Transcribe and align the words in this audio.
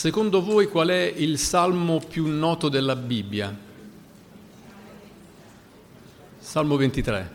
Secondo 0.00 0.42
voi 0.42 0.66
qual 0.66 0.88
è 0.88 1.12
il 1.14 1.36
salmo 1.36 1.98
più 1.98 2.26
noto 2.26 2.70
della 2.70 2.96
Bibbia? 2.96 3.54
Salmo 6.38 6.76
23. 6.76 7.30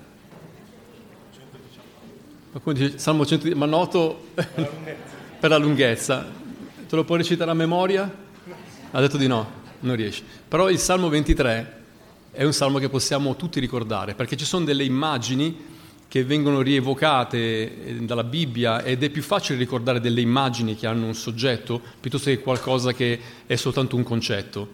Qualcuno 2.50 2.76
dice 2.76 2.98
Salmo 2.98 3.24
110, 3.24 3.56
ma 3.56 3.68
noto 3.68 4.30
per 4.34 5.52
la 5.52 5.58
lunghezza. 5.58 6.26
Te 6.90 6.96
lo 6.96 7.04
puoi 7.04 7.20
recitare 7.20 7.52
a 7.52 7.54
memoria? 7.54 8.12
Ha 8.90 9.00
detto 9.00 9.18
di 9.18 9.28
no, 9.28 9.48
non 9.82 9.96
riesci. 9.96 10.24
Però 10.48 10.68
il 10.68 10.80
Salmo 10.80 11.08
23 11.08 11.84
è 12.32 12.44
un 12.44 12.54
salmo 12.54 12.80
che 12.80 12.90
possiamo 12.90 13.36
tutti 13.36 13.60
ricordare, 13.60 14.16
perché 14.16 14.36
ci 14.36 14.46
sono 14.46 14.66
delle 14.66 14.84
immagini 14.84 15.56
che 16.08 16.24
vengono 16.24 16.62
rievocate 16.62 17.38
eh, 17.38 17.94
dalla 18.02 18.24
Bibbia 18.24 18.84
ed 18.84 19.04
è 19.04 19.10
più 19.10 19.22
facile 19.22 19.58
ricordare 19.58 20.00
delle 20.00 20.22
immagini 20.22 20.76
che 20.76 20.88
hanno 20.88 21.08
un 21.08 21.16
soggetto 21.16 21.82
piuttosto 22.00 22.30
che 22.30 22.40
qualcosa 22.40 22.94
che 22.94 23.20
è 23.46 23.56
soltanto 23.56 23.96
un 23.96 24.04
concetto. 24.04 24.70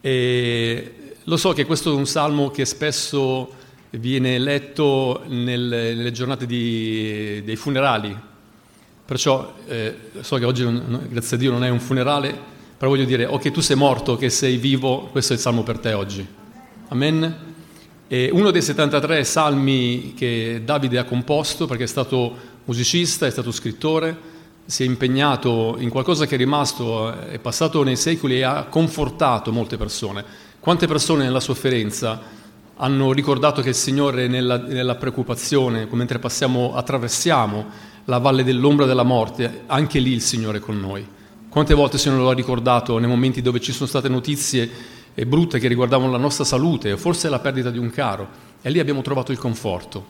E 0.00 0.94
lo 1.24 1.36
so 1.36 1.52
che 1.52 1.66
questo 1.66 1.90
è 1.90 1.94
un 1.94 2.06
salmo 2.06 2.50
che 2.50 2.64
spesso 2.64 3.52
viene 3.90 4.38
letto 4.38 5.22
nelle, 5.26 5.94
nelle 5.94 6.12
giornate 6.12 6.46
di, 6.46 7.42
dei 7.44 7.56
funerali, 7.56 8.16
perciò 9.04 9.54
eh, 9.66 9.96
so 10.20 10.36
che 10.36 10.44
oggi, 10.44 10.64
grazie 11.08 11.36
a 11.36 11.38
Dio, 11.40 11.50
non 11.50 11.64
è 11.64 11.68
un 11.68 11.80
funerale, 11.80 12.32
però 12.76 12.90
voglio 12.90 13.04
dire, 13.04 13.26
ok, 13.26 13.50
tu 13.50 13.60
sei 13.60 13.76
morto, 13.76 14.16
che 14.16 14.30
sei 14.30 14.56
vivo, 14.56 15.08
questo 15.10 15.32
è 15.32 15.36
il 15.36 15.42
salmo 15.42 15.62
per 15.62 15.78
te 15.78 15.92
oggi. 15.92 16.26
Amen? 16.88 17.49
Uno 18.12 18.50
dei 18.50 18.60
73 18.60 19.22
salmi 19.22 20.14
che 20.16 20.62
Davide 20.64 20.98
ha 20.98 21.04
composto, 21.04 21.66
perché 21.66 21.84
è 21.84 21.86
stato 21.86 22.34
musicista, 22.64 23.24
è 23.24 23.30
stato 23.30 23.52
scrittore, 23.52 24.18
si 24.64 24.82
è 24.82 24.86
impegnato 24.86 25.76
in 25.78 25.90
qualcosa 25.90 26.26
che 26.26 26.34
è 26.34 26.38
rimasto, 26.38 27.12
è 27.12 27.38
passato 27.38 27.84
nei 27.84 27.94
secoli 27.94 28.38
e 28.38 28.42
ha 28.42 28.64
confortato 28.64 29.52
molte 29.52 29.76
persone. 29.76 30.24
Quante 30.58 30.88
persone 30.88 31.22
nella 31.22 31.38
sofferenza 31.38 32.20
hanno 32.78 33.12
ricordato 33.12 33.62
che 33.62 33.68
il 33.68 33.74
Signore 33.76 34.26
nella, 34.26 34.56
nella 34.56 34.96
preoccupazione, 34.96 35.86
mentre 35.92 36.18
passiamo, 36.18 36.74
attraversiamo 36.74 37.66
la 38.06 38.18
valle 38.18 38.42
dell'ombra 38.42 38.86
della 38.86 39.04
morte, 39.04 39.62
anche 39.66 40.00
lì 40.00 40.12
il 40.12 40.22
Signore 40.22 40.58
è 40.58 40.60
con 40.60 40.80
noi. 40.80 41.06
Quante 41.48 41.74
volte 41.74 41.94
il 41.94 42.02
Signore 42.02 42.22
lo 42.22 42.30
ha 42.30 42.34
ricordato 42.34 42.98
nei 42.98 43.08
momenti 43.08 43.40
dove 43.40 43.60
ci 43.60 43.70
sono 43.70 43.88
state 43.88 44.08
notizie 44.08 44.98
e 45.20 45.26
brutte 45.26 45.58
che 45.58 45.68
riguardavano 45.68 46.10
la 46.10 46.16
nostra 46.16 46.44
salute, 46.44 46.92
o 46.92 46.96
forse 46.96 47.28
la 47.28 47.40
perdita 47.40 47.68
di 47.68 47.76
un 47.76 47.90
caro, 47.90 48.26
e 48.62 48.70
lì 48.70 48.78
abbiamo 48.78 49.02
trovato 49.02 49.32
il 49.32 49.38
conforto. 49.38 50.02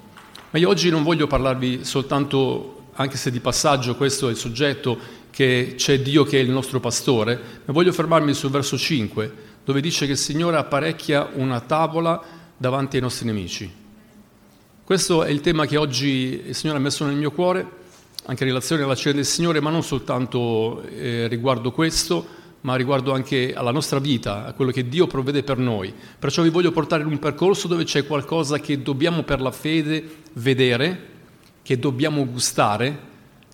Ma 0.51 0.59
io 0.61 0.69
oggi 0.69 0.89
non 0.89 1.03
voglio 1.03 1.27
parlarvi 1.27 1.85
soltanto, 1.85 2.91
anche 2.93 3.17
se 3.17 3.33
di 3.33 3.41
passaggio 3.41 3.97
questo 3.97 4.29
è 4.29 4.31
il 4.31 4.37
soggetto, 4.37 4.97
che 5.31 5.75
c'è 5.77 5.99
Dio 5.99 6.23
che 6.23 6.39
è 6.39 6.41
il 6.41 6.51
nostro 6.51 6.79
pastore, 6.79 7.41
ma 7.65 7.73
voglio 7.73 7.91
fermarmi 7.91 8.33
sul 8.35 8.51
verso 8.51 8.79
5, 8.79 9.33
dove 9.65 9.81
dice 9.81 10.07
che 10.07 10.13
il 10.13 10.17
Signore 10.17 10.59
apparecchia 10.59 11.31
una 11.35 11.59
tavola 11.59 12.23
davanti 12.57 12.95
ai 12.95 13.03
nostri 13.03 13.27
nemici. 13.27 13.69
Questo 14.85 15.25
è 15.25 15.31
il 15.31 15.41
tema 15.41 15.67
che 15.67 15.77
oggi 15.77 16.41
il 16.47 16.55
Signore 16.55 16.79
ha 16.79 16.83
messo 16.83 17.05
nel 17.05 17.17
mio 17.17 17.33
cuore, 17.33 17.69
anche 18.27 18.45
in 18.45 18.49
relazione 18.51 18.85
alla 18.85 18.95
cena 18.95 19.17
del 19.17 19.27
Signore, 19.27 19.59
ma 19.59 19.71
non 19.71 19.83
soltanto 19.83 20.83
eh, 20.83 21.27
riguardo 21.27 21.73
questo, 21.73 22.39
ma 22.63 22.77
riguardo 22.77 23.13
anche 23.13 23.55
alla 23.55 23.71
nostra 23.71 23.99
vita, 23.99 24.47
a 24.47 24.53
quello 24.53 24.71
che 24.71 24.89
Dio 24.89 25.07
provvede 25.07 25.43
per 25.43 25.59
noi. 25.59 25.93
Perciò 26.19 26.43
vi 26.43 26.51
voglio 26.51 26.73
portare 26.73 27.03
in 27.03 27.09
un 27.09 27.19
percorso 27.19 27.69
dove 27.69 27.85
c'è 27.85 28.07
qualcosa 28.07 28.59
che 28.59 28.83
dobbiamo 28.83 29.23
per 29.23 29.41
la 29.41 29.51
fede 29.51 30.17
vedere, 30.35 31.09
che 31.63 31.79
dobbiamo 31.79 32.27
gustare, 32.27 32.99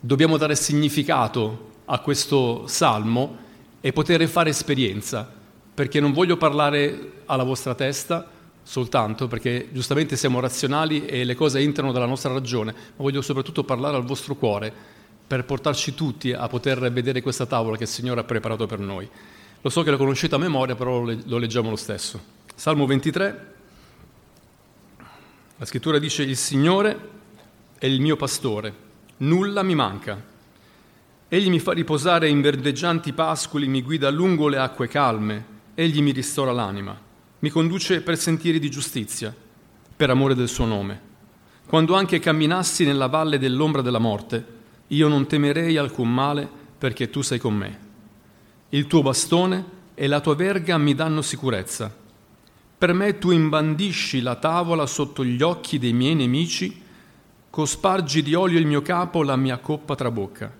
dobbiamo 0.00 0.36
dare 0.36 0.56
significato 0.56 1.72
a 1.84 2.00
questo 2.00 2.66
salmo 2.66 3.44
e 3.80 3.92
poter 3.92 4.26
fare 4.26 4.50
esperienza, 4.50 5.30
perché 5.72 6.00
non 6.00 6.12
voglio 6.12 6.36
parlare 6.36 7.12
alla 7.26 7.44
vostra 7.44 7.74
testa 7.74 8.28
soltanto, 8.62 9.28
perché 9.28 9.68
giustamente 9.70 10.16
siamo 10.16 10.40
razionali 10.40 11.06
e 11.06 11.22
le 11.22 11.36
cose 11.36 11.60
entrano 11.60 11.92
dalla 11.92 12.06
nostra 12.06 12.32
ragione, 12.32 12.72
ma 12.72 13.04
voglio 13.04 13.22
soprattutto 13.22 13.62
parlare 13.62 13.94
al 13.96 14.04
vostro 14.04 14.34
cuore 14.34 14.94
per 15.26 15.44
portarci 15.44 15.94
tutti 15.94 16.32
a 16.32 16.46
poter 16.46 16.92
vedere 16.92 17.20
questa 17.20 17.46
tavola 17.46 17.76
che 17.76 17.82
il 17.82 17.88
Signore 17.88 18.20
ha 18.20 18.24
preparato 18.24 18.66
per 18.66 18.78
noi. 18.78 19.08
Lo 19.60 19.70
so 19.70 19.82
che 19.82 19.90
lo 19.90 19.96
conoscete 19.96 20.36
a 20.36 20.38
memoria, 20.38 20.76
però 20.76 21.00
lo 21.00 21.38
leggiamo 21.38 21.70
lo 21.70 21.76
stesso. 21.76 22.34
Salmo 22.54 22.86
23, 22.86 23.54
la 25.56 25.64
scrittura 25.64 25.98
dice 25.98 26.22
il 26.22 26.36
Signore 26.36 27.10
è 27.78 27.86
il 27.86 28.00
mio 28.00 28.16
pastore, 28.16 28.72
nulla 29.18 29.62
mi 29.62 29.74
manca. 29.74 30.34
Egli 31.28 31.48
mi 31.48 31.58
fa 31.58 31.72
riposare 31.72 32.28
in 32.28 32.40
verdeggianti 32.40 33.12
pascoli, 33.12 33.66
mi 33.66 33.82
guida 33.82 34.10
lungo 34.10 34.46
le 34.46 34.58
acque 34.58 34.86
calme, 34.86 35.44
egli 35.74 36.00
mi 36.00 36.12
ristora 36.12 36.52
l'anima, 36.52 36.96
mi 37.40 37.50
conduce 37.50 38.00
per 38.00 38.16
sentieri 38.16 38.60
di 38.60 38.70
giustizia, 38.70 39.34
per 39.96 40.08
amore 40.08 40.36
del 40.36 40.48
suo 40.48 40.66
nome. 40.66 41.00
Quando 41.66 41.96
anche 41.96 42.20
camminassi 42.20 42.84
nella 42.84 43.08
valle 43.08 43.38
dell'ombra 43.38 43.82
della 43.82 43.98
morte, 43.98 44.54
io 44.88 45.08
non 45.08 45.26
temerei 45.26 45.76
alcun 45.76 46.12
male 46.12 46.48
perché 46.78 47.10
tu 47.10 47.22
sei 47.22 47.38
con 47.38 47.54
me. 47.54 47.78
Il 48.70 48.86
tuo 48.86 49.02
bastone 49.02 49.64
e 49.94 50.06
la 50.06 50.20
tua 50.20 50.34
verga 50.34 50.78
mi 50.78 50.94
danno 50.94 51.22
sicurezza. 51.22 51.94
Per 52.78 52.92
me 52.92 53.18
tu 53.18 53.30
imbandisci 53.30 54.20
la 54.20 54.36
tavola 54.36 54.86
sotto 54.86 55.24
gli 55.24 55.42
occhi 55.42 55.78
dei 55.78 55.92
miei 55.92 56.14
nemici, 56.14 56.82
cospargi 57.48 58.22
di 58.22 58.34
olio 58.34 58.58
il 58.58 58.66
mio 58.66 58.82
capo, 58.82 59.22
la 59.22 59.36
mia 59.36 59.58
coppa 59.58 59.94
trabocca. 59.94 60.52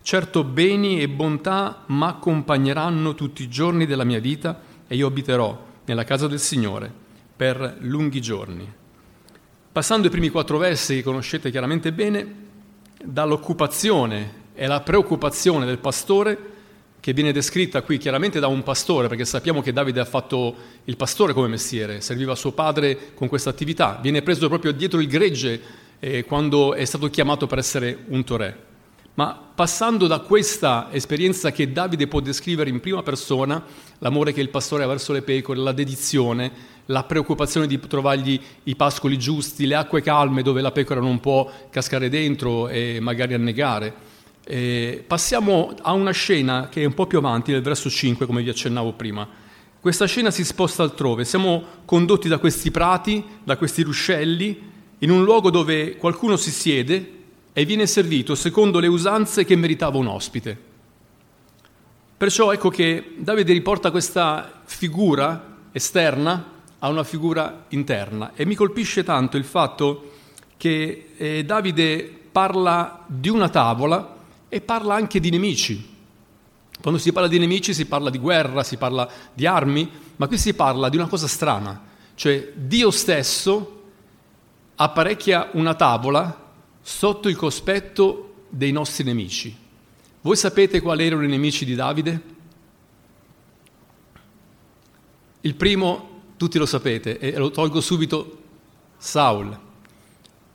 Certo 0.00 0.44
beni 0.44 1.00
e 1.00 1.08
bontà 1.08 1.82
m'accompagneranno 1.86 3.16
tutti 3.16 3.42
i 3.42 3.48
giorni 3.48 3.86
della 3.86 4.04
mia 4.04 4.20
vita 4.20 4.62
e 4.86 4.94
io 4.94 5.08
abiterò 5.08 5.64
nella 5.84 6.04
casa 6.04 6.28
del 6.28 6.38
Signore 6.38 6.92
per 7.36 7.78
lunghi 7.80 8.20
giorni. 8.20 8.72
Passando 9.72 10.06
i 10.06 10.10
primi 10.10 10.28
quattro 10.28 10.58
versi 10.58 10.94
che 10.94 11.02
conoscete 11.02 11.50
chiaramente 11.50 11.92
bene, 11.92 12.45
dall'occupazione 13.06 14.44
e 14.54 14.66
la 14.66 14.80
preoccupazione 14.80 15.64
del 15.64 15.78
pastore 15.78 16.54
che 17.00 17.12
viene 17.12 17.32
descritta 17.32 17.82
qui 17.82 17.98
chiaramente 17.98 18.40
da 18.40 18.48
un 18.48 18.64
pastore, 18.64 19.06
perché 19.06 19.24
sappiamo 19.24 19.62
che 19.62 19.72
Davide 19.72 20.00
ha 20.00 20.04
fatto 20.04 20.56
il 20.84 20.96
pastore 20.96 21.32
come 21.32 21.46
mestiere, 21.46 22.00
serviva 22.00 22.34
suo 22.34 22.50
padre 22.50 23.14
con 23.14 23.28
questa 23.28 23.50
attività, 23.50 23.98
viene 24.02 24.22
preso 24.22 24.48
proprio 24.48 24.72
dietro 24.72 25.00
il 25.00 25.06
gregge 25.06 25.60
eh, 26.00 26.24
quando 26.24 26.74
è 26.74 26.84
stato 26.84 27.08
chiamato 27.08 27.46
per 27.46 27.58
essere 27.58 27.96
un 28.08 28.24
re. 28.26 28.64
Ma 29.14 29.40
passando 29.54 30.08
da 30.08 30.18
questa 30.18 30.88
esperienza 30.90 31.52
che 31.52 31.72
Davide 31.72 32.08
può 32.08 32.20
descrivere 32.20 32.70
in 32.70 32.80
prima 32.80 33.02
persona, 33.02 33.64
l'amore 33.98 34.32
che 34.32 34.40
il 34.40 34.50
pastore 34.50 34.82
ha 34.82 34.88
verso 34.88 35.12
le 35.12 35.22
pecore, 35.22 35.60
la 35.60 35.72
dedizione, 35.72 36.50
la 36.86 37.04
preoccupazione 37.04 37.66
di 37.66 37.78
trovargli 37.80 38.40
i 38.64 38.76
pascoli 38.76 39.18
giusti, 39.18 39.66
le 39.66 39.74
acque 39.74 40.02
calme 40.02 40.42
dove 40.42 40.60
la 40.60 40.72
pecora 40.72 41.00
non 41.00 41.20
può 41.20 41.50
cascare 41.70 42.08
dentro 42.08 42.68
e 42.68 42.98
magari 43.00 43.34
annegare. 43.34 43.94
E 44.44 45.02
passiamo 45.04 45.74
a 45.82 45.92
una 45.92 46.12
scena 46.12 46.68
che 46.68 46.82
è 46.82 46.84
un 46.84 46.94
po' 46.94 47.06
più 47.06 47.18
avanti, 47.18 47.50
nel 47.50 47.62
verso 47.62 47.90
5, 47.90 48.26
come 48.26 48.42
vi 48.42 48.48
accennavo 48.48 48.92
prima. 48.92 49.26
Questa 49.80 50.06
scena 50.06 50.30
si 50.30 50.44
sposta 50.44 50.82
altrove, 50.82 51.24
siamo 51.24 51.64
condotti 51.84 52.28
da 52.28 52.38
questi 52.38 52.70
prati, 52.70 53.24
da 53.42 53.56
questi 53.56 53.82
ruscelli, 53.82 54.74
in 54.98 55.10
un 55.10 55.24
luogo 55.24 55.50
dove 55.50 55.96
qualcuno 55.96 56.36
si 56.36 56.50
siede 56.50 57.12
e 57.52 57.64
viene 57.64 57.86
servito 57.86 58.34
secondo 58.34 58.78
le 58.78 58.86
usanze 58.86 59.44
che 59.44 59.56
meritava 59.56 59.98
un 59.98 60.06
ospite. 60.06 60.58
Perciò 62.16 62.52
ecco 62.52 62.70
che 62.70 63.14
Davide 63.18 63.52
riporta 63.52 63.90
questa 63.90 64.62
figura 64.64 65.56
esterna 65.72 66.54
a 66.86 66.88
una 66.88 67.04
figura 67.04 67.64
interna 67.70 68.32
e 68.34 68.46
mi 68.46 68.54
colpisce 68.54 69.02
tanto 69.02 69.36
il 69.36 69.44
fatto 69.44 70.12
che 70.56 71.10
eh, 71.16 71.44
Davide 71.44 72.18
parla 72.30 73.04
di 73.06 73.28
una 73.28 73.48
tavola 73.48 74.16
e 74.48 74.60
parla 74.60 74.94
anche 74.94 75.18
di 75.18 75.30
nemici. 75.30 75.94
Quando 76.80 77.00
si 77.00 77.10
parla 77.10 77.28
di 77.28 77.38
nemici 77.38 77.74
si 77.74 77.86
parla 77.86 78.08
di 78.08 78.18
guerra, 78.18 78.62
si 78.62 78.76
parla 78.76 79.08
di 79.32 79.46
armi, 79.46 79.90
ma 80.16 80.28
qui 80.28 80.38
si 80.38 80.54
parla 80.54 80.88
di 80.88 80.96
una 80.96 81.08
cosa 81.08 81.26
strana, 81.26 81.82
cioè 82.14 82.52
Dio 82.54 82.90
stesso 82.92 83.82
apparecchia 84.76 85.50
una 85.54 85.74
tavola 85.74 86.44
sotto 86.80 87.28
il 87.28 87.36
cospetto 87.36 88.44
dei 88.48 88.70
nostri 88.70 89.02
nemici. 89.02 89.54
Voi 90.20 90.36
sapete 90.36 90.80
quali 90.80 91.04
erano 91.04 91.24
i 91.24 91.28
nemici 91.28 91.64
di 91.64 91.74
Davide? 91.74 92.22
Il 95.40 95.54
primo 95.56 96.15
tutti 96.36 96.58
lo 96.58 96.66
sapete, 96.66 97.18
e 97.18 97.36
lo 97.36 97.50
tolgo 97.50 97.80
subito, 97.80 98.38
Saul. 98.96 99.58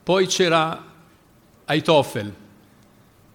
Poi 0.03 0.27
c'era 0.27 0.85
Aitofel, 1.65 2.33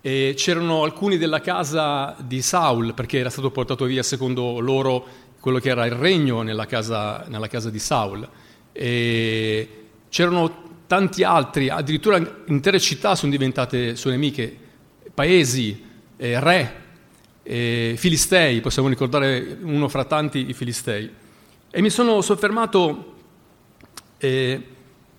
e 0.06 0.34
c'erano 0.36 0.84
alcuni 0.84 1.18
della 1.18 1.40
casa 1.40 2.14
di 2.20 2.40
Saul, 2.40 2.94
perché 2.94 3.18
era 3.18 3.28
stato 3.28 3.50
portato 3.50 3.86
via 3.86 4.04
secondo 4.04 4.60
loro 4.60 5.04
quello 5.40 5.58
che 5.58 5.68
era 5.68 5.84
il 5.84 5.92
regno 5.92 6.42
nella 6.42 6.66
casa, 6.66 7.24
nella 7.26 7.48
casa 7.48 7.70
di 7.70 7.80
Saul. 7.80 8.28
E 8.70 9.68
c'erano 10.08 10.64
tanti 10.86 11.24
altri, 11.24 11.68
addirittura 11.68 12.20
intere 12.46 12.78
città 12.78 13.16
sono 13.16 13.32
diventate 13.32 13.96
sue 13.96 14.12
nemiche, 14.12 14.56
paesi, 15.12 15.84
eh, 16.16 16.38
re, 16.38 16.82
eh, 17.42 17.94
Filistei, 17.96 18.60
possiamo 18.60 18.88
ricordare 18.88 19.58
uno 19.62 19.88
fra 19.88 20.04
tanti 20.04 20.48
i 20.48 20.52
Filistei. 20.52 21.10
E 21.76 21.82
mi 21.82 21.90
sono 21.90 22.22
soffermato 22.22 23.12
eh, 24.16 24.62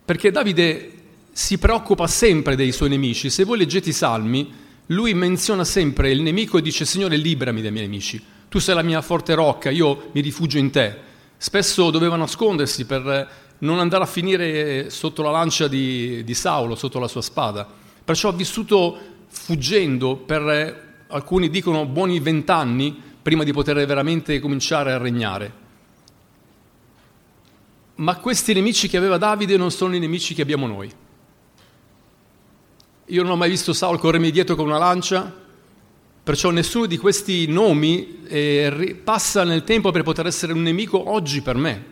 perché 0.04 0.31
Davide 0.31 0.92
si 1.31 1.59
preoccupa 1.59 2.07
sempre 2.07 2.56
dei 2.56 2.71
suoi 2.71 2.89
nemici. 2.89 3.30
Se 3.30 3.44
voi 3.44 3.59
leggete 3.59 3.89
i 3.89 3.94
salmi, 3.94 4.51
lui 4.88 5.13
menziona 5.13 5.63
sempre 5.63 6.09
il 6.09 6.24
nemico 6.24 6.57
e 6.57 6.63
dice 6.63 6.83
Signore 6.83 7.15
liberami 7.15 7.62
dai 7.62 7.69
miei 7.69 7.86
nemici, 7.86 8.19
tu 8.50 8.57
sei 8.57 8.74
la 8.74 8.81
mia 8.81 9.04
forte 9.04 9.36
rocca, 9.36 9.69
io 9.69 10.09
mi 10.13 10.21
rifugio 10.21 10.57
in 10.57 10.71
te. 10.71 10.98
Spesso 11.38 11.92
doveva 11.92 12.15
nascondersi 12.15 12.86
per 12.86 13.30
non 13.59 13.77
andare 13.77 14.06
a 14.06 14.07
finire 14.07 14.89
sotto 14.89 15.21
la 15.21 15.30
lancia 15.30 15.68
di, 15.68 16.24
di 16.24 16.33
Saulo, 16.33 16.74
sotto 16.74 16.98
la 16.98 17.07
sua 17.07 17.21
spada. 17.21 17.69
Perciò 18.04 18.30
ha 18.30 18.33
vissuto 18.33 18.98
fuggendo 19.27 20.15
per, 20.15 21.04
alcuni 21.06 21.51
dicono, 21.51 21.86
buoni 21.86 22.19
vent'anni 22.19 23.00
prima 23.21 23.44
di 23.44 23.54
poter 23.54 23.86
veramente 23.86 24.39
cominciare 24.39 24.92
a 24.94 24.98
regnare. 24.98 25.65
Ma 27.98 28.16
questi 28.18 28.54
nemici 28.54 28.88
che 28.88 28.98
aveva 28.98 29.18
Davide 29.18 29.58
non 29.58 29.72
sono 29.72 29.96
i 29.96 30.00
nemici 30.00 30.36
che 30.36 30.44
abbiamo 30.44 30.68
noi. 30.68 30.92
Io 33.06 33.24
non 33.24 33.32
ho 33.32 33.36
mai 33.36 33.50
visto 33.50 33.74
Saul 33.74 33.98
corrermi 33.98 34.30
dietro 34.30 34.56
con 34.56 34.68
una 34.68 34.78
lancia, 34.78 35.34
perciò 36.22 36.52
nessuno 36.52 36.86
di 36.86 36.98
questi 36.98 37.48
nomi 37.48 38.24
eh, 38.28 39.00
passa 39.04 39.44
nel 39.44 39.64
tempo 39.64 39.92
per 39.92 40.04
poter 40.04 40.28
essere 40.28 40.54
un 40.54 40.62
nemico 40.62 41.10
oggi 41.10 41.42
per 41.42 41.56
me. 41.56 41.86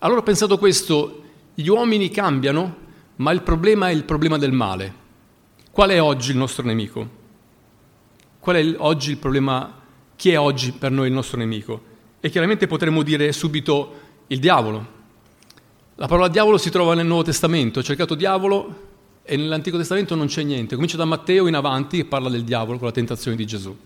Allora 0.00 0.20
ho 0.20 0.24
pensato 0.24 0.58
questo, 0.58 1.22
gli 1.54 1.68
uomini 1.68 2.08
cambiano, 2.08 2.76
ma 3.16 3.30
il 3.30 3.42
problema 3.42 3.88
è 3.88 3.92
il 3.92 4.04
problema 4.04 4.36
del 4.36 4.52
male. 4.52 4.94
Qual 5.70 5.90
è 5.90 6.00
oggi 6.00 6.32
il 6.32 6.38
nostro 6.38 6.64
nemico? 6.64 7.08
Qual 8.40 8.56
è 8.56 8.74
oggi 8.78 9.10
il 9.10 9.18
problema? 9.18 9.78
Chi 10.16 10.30
è 10.30 10.38
oggi 10.38 10.72
per 10.72 10.90
noi 10.90 11.06
il 11.06 11.12
nostro 11.12 11.38
nemico? 11.38 11.82
E 12.18 12.30
chiaramente 12.30 12.66
potremmo 12.66 13.02
dire 13.02 13.30
subito 13.30 13.92
il 14.26 14.40
diavolo. 14.40 14.98
La 16.00 16.06
parola 16.06 16.28
diavolo 16.28 16.56
si 16.56 16.70
trova 16.70 16.94
nel 16.94 17.04
Nuovo 17.04 17.24
Testamento, 17.24 17.80
ho 17.80 17.82
cercato 17.82 18.14
diavolo 18.14 18.88
e 19.22 19.36
nell'Antico 19.36 19.76
Testamento 19.76 20.14
non 20.14 20.28
c'è 20.28 20.42
niente. 20.42 20.74
Comincia 20.74 20.96
da 20.96 21.04
Matteo 21.04 21.46
in 21.46 21.54
avanti 21.54 21.98
e 21.98 22.06
parla 22.06 22.30
del 22.30 22.42
diavolo 22.42 22.78
con 22.78 22.86
la 22.86 22.92
tentazione 22.94 23.36
di 23.36 23.44
Gesù. 23.44 23.76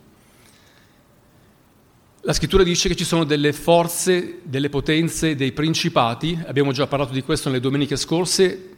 La 2.20 2.32
scrittura 2.32 2.62
dice 2.62 2.88
che 2.88 2.94
ci 2.94 3.02
sono 3.02 3.25
delle 3.25 3.52
forze, 3.52 4.38
delle 4.44 4.69
potenze, 4.69 5.34
dei 5.34 5.50
principati, 5.50 6.40
abbiamo 6.46 6.70
già 6.70 6.87
parlato 6.87 7.12
di 7.12 7.25
questo 7.25 7.49
nelle 7.49 7.61
domeniche 7.61 7.96
scorse, 7.96 8.69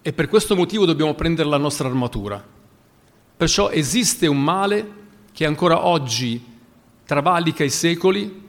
e 0.00 0.12
per 0.12 0.28
questo 0.28 0.54
motivo 0.54 0.84
dobbiamo 0.84 1.14
prendere 1.14 1.48
la 1.48 1.58
nostra 1.58 1.88
armatura. 1.88 2.46
Perciò 3.36 3.70
esiste 3.70 4.28
un 4.28 4.40
male 4.40 4.92
che 5.32 5.46
ancora 5.46 5.84
oggi 5.84 6.40
travalica 7.04 7.64
i 7.64 7.70
secoli, 7.70 8.40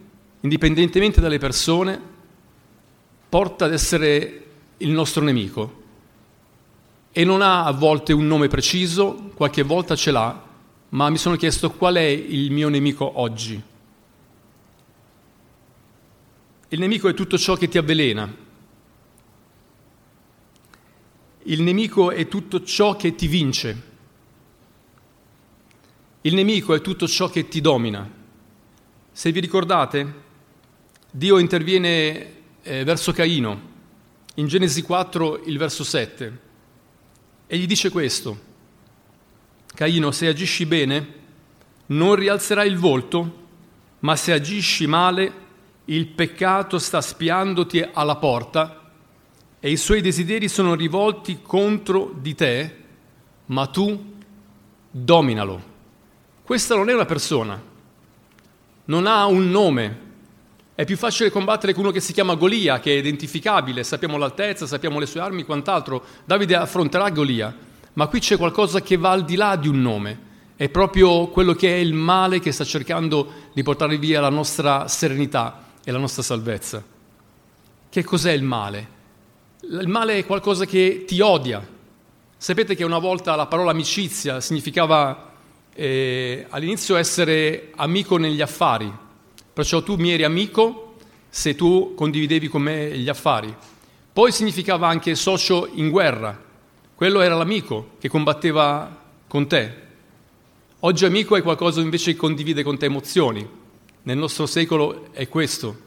indipendentemente 0.42 1.20
dalle 1.20 1.40
persone, 1.40 2.16
porta 3.30 3.66
ad 3.66 3.74
essere 3.74 4.46
il 4.78 4.90
nostro 4.90 5.24
nemico. 5.24 5.84
E 7.12 7.24
non 7.24 7.42
ha 7.42 7.66
a 7.66 7.72
volte 7.72 8.14
un 8.14 8.28
nome 8.28 8.48
preciso, 8.48 9.32
qualche 9.36 9.64
volta 9.64 9.96
ce 9.96 10.12
l'ha, 10.12 10.46
ma 10.90 11.10
mi 11.10 11.18
sono 11.18 11.36
chiesto 11.36 11.72
qual 11.72 11.96
è 11.96 12.06
il 12.06 12.52
mio 12.52 12.70
nemico 12.70 13.20
oggi. 13.20 13.62
Il 16.70 16.80
nemico 16.80 17.08
è 17.08 17.14
tutto 17.14 17.38
ciò 17.38 17.56
che 17.56 17.68
ti 17.68 17.78
avvelena. 17.78 18.46
Il 21.44 21.62
nemico 21.62 22.12
è 22.12 22.28
tutto 22.28 22.64
ciò 22.64 22.96
che 22.96 23.16
ti 23.16 23.28
vince. 23.28 23.82
Il 26.22 26.34
nemico 26.34 26.74
è 26.74 26.82
tutto 26.82 27.08
ciò 27.08 27.30
che 27.30 27.48
ti 27.48 27.62
domina. 27.62 28.10
Se 29.12 29.32
vi 29.32 29.40
ricordate, 29.40 30.14
Dio 31.10 31.38
interviene 31.38 32.36
eh, 32.68 32.84
verso 32.84 33.14
Caino, 33.14 33.76
in 34.36 34.48
Genesi 34.48 34.82
4, 34.82 35.44
il 35.46 35.58
verso 35.58 35.86
7, 35.86 36.40
e 37.48 37.58
gli 37.58 37.66
dice 37.66 37.90
questo. 37.90 38.46
Caino, 39.74 40.12
se 40.12 40.28
agisci 40.28 40.66
bene, 40.66 41.14
non 41.88 42.16
rialzerai 42.16 42.68
il 42.68 42.78
volto, 42.78 43.46
ma 44.00 44.18
se 44.18 44.34
agisci 44.34 44.86
male, 44.86 45.46
il 45.86 46.08
peccato 46.08 46.78
sta 46.78 47.00
spiandoti 47.00 47.88
alla 47.94 48.18
porta 48.18 48.92
e 49.60 49.72
i 49.72 49.78
suoi 49.78 50.02
desideri 50.02 50.50
sono 50.50 50.76
rivolti 50.76 51.40
contro 51.42 52.14
di 52.20 52.36
te, 52.36 52.76
ma 53.46 53.66
tu 53.68 54.16
dominalo. 54.92 55.76
Questa 56.44 56.76
non 56.76 56.90
è 56.90 56.94
una 56.94 57.06
persona, 57.06 57.62
non 58.86 59.08
ha 59.08 59.26
un 59.26 59.50
nome. 59.50 60.06
È 60.78 60.86
più 60.86 60.96
facile 60.96 61.32
combattere 61.32 61.74
con 61.74 61.86
uno 61.86 61.92
che 61.92 62.00
si 62.00 62.14
chiama 62.14 62.36
Golia, 62.36 62.80
che 62.80 62.94
è 62.94 62.98
identificabile, 63.00 63.84
sappiamo 63.84 64.16
l'altezza, 64.16 64.68
sappiamo 64.68 65.00
le 65.00 65.08
sue 65.08 65.20
armi, 65.20 65.42
quant'altro. 65.44 66.04
Davide 66.24 66.56
affronterà 66.56 67.10
Golia, 67.10 67.52
ma 67.94 68.06
qui 68.06 68.20
c'è 68.20 68.38
qualcosa 68.38 68.80
che 68.82 68.96
va 68.96 69.10
al 69.10 69.26
di 69.26 69.36
là 69.36 69.56
di 69.56 69.68
un 69.68 69.82
nome. 69.82 70.20
È 70.56 70.70
proprio 70.70 71.30
quello 71.30 71.54
che 71.54 71.74
è 71.74 71.78
il 71.78 71.96
male 71.96 72.40
che 72.40 72.52
sta 72.52 72.64
cercando 72.64 73.50
di 73.54 73.64
portare 73.64 73.98
via 73.98 74.22
la 74.22 74.30
nostra 74.30 74.88
serenità 74.88 75.64
e 75.84 75.90
la 75.90 75.98
nostra 75.98 76.22
salvezza. 76.22 76.84
Che 77.90 78.04
cos'è 78.04 78.34
il 78.34 78.44
male? 78.44 78.88
Il 79.62 79.88
male 79.88 80.20
è 80.20 80.26
qualcosa 80.28 80.66
che 80.66 81.06
ti 81.08 81.20
odia. 81.22 81.68
Sapete 82.38 82.76
che 82.76 82.84
una 82.84 83.00
volta 83.00 83.36
la 83.36 83.48
parola 83.48 83.72
amicizia 83.72 84.40
significava 84.42 85.32
eh, 85.74 86.46
all'inizio 86.52 86.98
essere 86.98 87.72
amico 87.78 88.18
negli 88.18 88.42
affari, 88.42 89.06
perciò 89.58 89.82
tu 89.82 89.96
mi 89.96 90.12
eri 90.12 90.24
amico 90.24 90.98
se 91.30 91.56
tu 91.56 91.96
condividevi 91.96 92.48
con 92.48 92.62
me 92.62 92.96
gli 92.96 93.10
affari. 93.10 93.52
Poi 94.14 94.32
significava 94.32 94.88
anche 94.88 95.16
socio 95.16 95.68
in 95.74 95.90
guerra, 95.90 96.40
quello 96.94 97.22
era 97.22 97.34
l'amico 97.34 97.94
che 98.00 98.08
combatteva 98.08 99.06
con 99.28 99.48
te. 99.48 99.74
Oggi 100.82 101.06
amico 101.06 101.36
è 101.36 101.42
qualcosa 101.42 101.82
invece 101.82 102.12
che 102.12 102.20
condivide 102.20 102.62
con 102.62 102.78
te 102.78 102.86
emozioni, 102.86 103.50
nel 104.04 104.18
nostro 104.18 104.46
secolo 104.46 105.08
è 105.12 105.28
questo. 105.28 105.80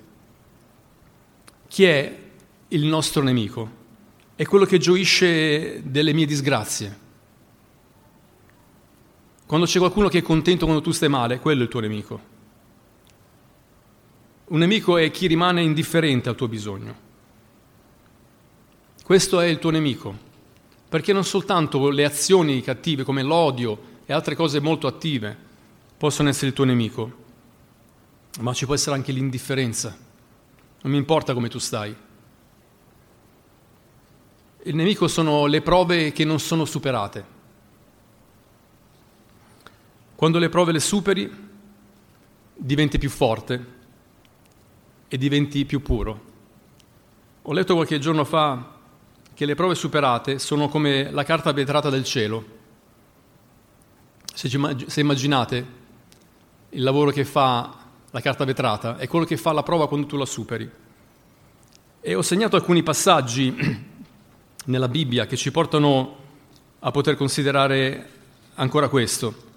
Chi 1.69 1.85
è 1.85 2.19
il 2.67 2.85
nostro 2.87 3.23
nemico? 3.23 3.71
È 4.35 4.45
quello 4.47 4.65
che 4.65 4.79
gioisce 4.79 5.81
delle 5.85 6.12
mie 6.12 6.27
disgrazie. 6.27 6.99
Quando 9.47 9.67
c'è 9.67 9.79
qualcuno 9.79 10.09
che 10.09 10.19
è 10.19 10.23
contento 10.23 10.65
quando 10.65 10.83
tu 10.83 10.91
stai 10.91 11.09
male, 11.09 11.39
quello 11.39 11.61
è 11.61 11.62
il 11.62 11.71
tuo 11.71 11.79
nemico. 11.79 12.30
Un 14.50 14.59
nemico 14.59 14.97
è 14.97 15.12
chi 15.12 15.28
rimane 15.28 15.62
indifferente 15.62 16.28
al 16.28 16.35
tuo 16.35 16.49
bisogno. 16.49 17.09
Questo 19.04 19.38
è 19.38 19.47
il 19.47 19.61
tuo 19.61 19.71
nemico, 19.71 20.19
perché 20.88 21.12
non 21.12 21.25
soltanto 21.25 21.88
le 21.90 22.04
azioni 22.04 22.61
cattive 22.61 23.04
come 23.04 23.23
l'odio 23.23 23.99
e 24.07 24.12
altre 24.12 24.35
cose 24.35 24.59
molto 24.59 24.88
attive 24.88 25.37
possono 25.97 26.28
essere 26.28 26.49
il 26.49 26.52
tuo 26.52 26.64
nemico, 26.64 27.12
ma 28.40 28.52
ci 28.52 28.64
può 28.64 28.75
essere 28.75 28.97
anche 28.97 29.12
l'indifferenza. 29.12 29.97
Non 30.83 30.92
mi 30.92 30.99
importa 30.99 31.33
come 31.33 31.49
tu 31.49 31.59
stai. 31.59 31.95
Il 34.64 34.75
nemico 34.75 35.07
sono 35.07 35.47
le 35.47 35.62
prove 35.62 36.11
che 36.11 36.25
non 36.25 36.40
sono 36.40 36.64
superate. 36.64 37.25
Quando 40.16 40.38
le 40.38 40.49
prove 40.49 40.73
le 40.73 40.80
superi, 40.80 41.49
diventi 42.52 42.99
più 42.99 43.11
forte 43.11 43.78
e 45.12 45.19
diventi 45.19 45.64
più 45.64 45.83
puro. 45.83 46.29
Ho 47.43 47.52
letto 47.52 47.75
qualche 47.75 47.99
giorno 47.99 48.25
fa 48.25 48.79
che 49.35 49.45
le 49.45 49.57
prove 49.57 49.75
superate 49.75 50.38
sono 50.38 50.69
come 50.69 51.11
la 51.11 51.25
carta 51.25 51.52
vetrata 51.52 51.90
del 51.90 52.05
cielo. 52.05 52.59
Se, 54.33 54.49
se 54.87 55.00
immaginate 55.00 55.67
il 56.71 56.83
lavoro 56.85 57.11
che 57.11 57.25
fa 57.25 57.76
la 58.12 58.21
carta 58.21 58.45
vetrata, 58.45 58.99
è 58.99 59.09
quello 59.09 59.25
che 59.25 59.37
fa 59.37 59.50
la 59.50 59.64
prova 59.64 59.88
quando 59.88 60.07
tu 60.07 60.17
la 60.17 60.26
superi. 60.26 60.71
E 62.00 62.14
ho 62.14 62.23
segnato 62.23 62.55
alcuni 62.55 62.85
passaggi 62.85 63.52
nella 64.67 64.88
Bibbia 64.88 65.26
che 65.26 65.37
ci 65.37 65.50
portano 65.50 66.19
a 66.79 66.90
poter 66.93 67.17
considerare 67.17 68.11
ancora 68.55 68.88
questo. 68.88 69.49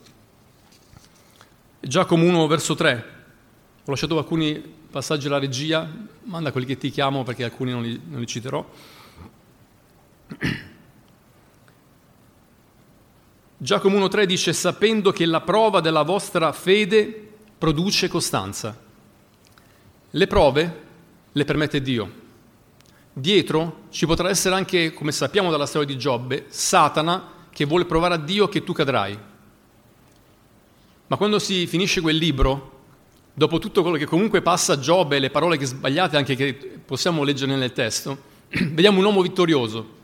Giacomo 1.79 2.25
1 2.25 2.48
verso 2.48 2.74
3, 2.74 3.12
ho 3.85 3.91
lasciato 3.91 4.17
alcuni 4.17 4.61
passaggi 4.89 5.27
alla 5.27 5.39
regia, 5.39 5.91
manda 6.23 6.53
quelli 6.53 6.65
che 6.65 6.77
ti 6.77 6.89
chiamo 6.89 7.23
perché 7.23 7.43
alcuni 7.43 7.71
non 7.71 7.81
li, 7.81 8.01
non 8.07 8.21
li 8.21 8.27
citerò. 8.27 8.65
Giacomo 13.57 13.97
1.3 13.99 14.23
dice 14.23 14.53
sapendo 14.53 15.11
che 15.11 15.25
la 15.25 15.41
prova 15.41 15.81
della 15.81 16.03
vostra 16.03 16.53
fede 16.53 17.31
produce 17.57 18.07
costanza. 18.07 18.79
Le 20.09 20.27
prove 20.27 20.81
le 21.31 21.43
permette 21.43 21.81
Dio. 21.81 22.21
Dietro 23.11 23.81
ci 23.89 24.05
potrà 24.05 24.29
essere 24.29 24.55
anche, 24.55 24.93
come 24.93 25.11
sappiamo 25.11 25.51
dalla 25.51 25.65
storia 25.65 25.87
di 25.87 25.97
Giobbe, 25.97 26.45
Satana 26.47 27.31
che 27.49 27.65
vuole 27.65 27.83
provare 27.83 28.13
a 28.13 28.17
Dio 28.17 28.47
che 28.47 28.63
tu 28.63 28.71
cadrai. 28.71 29.19
Ma 31.07 31.17
quando 31.17 31.37
si 31.37 31.67
finisce 31.67 31.99
quel 31.99 32.15
libro, 32.15 32.73
dopo 33.33 33.59
tutto 33.59 33.81
quello 33.81 33.97
che 33.97 34.05
comunque 34.05 34.41
passa 34.41 34.73
a 34.73 34.79
Giobbe 34.79 35.15
e 35.15 35.19
le 35.19 35.29
parole 35.29 35.57
che 35.57 35.65
sbagliate 35.65 36.17
anche 36.17 36.35
che 36.35 36.53
possiamo 36.85 37.23
leggere 37.23 37.55
nel 37.55 37.73
testo, 37.73 38.17
vediamo 38.49 38.99
un 38.99 39.05
uomo 39.05 39.21
vittorioso. 39.21 40.01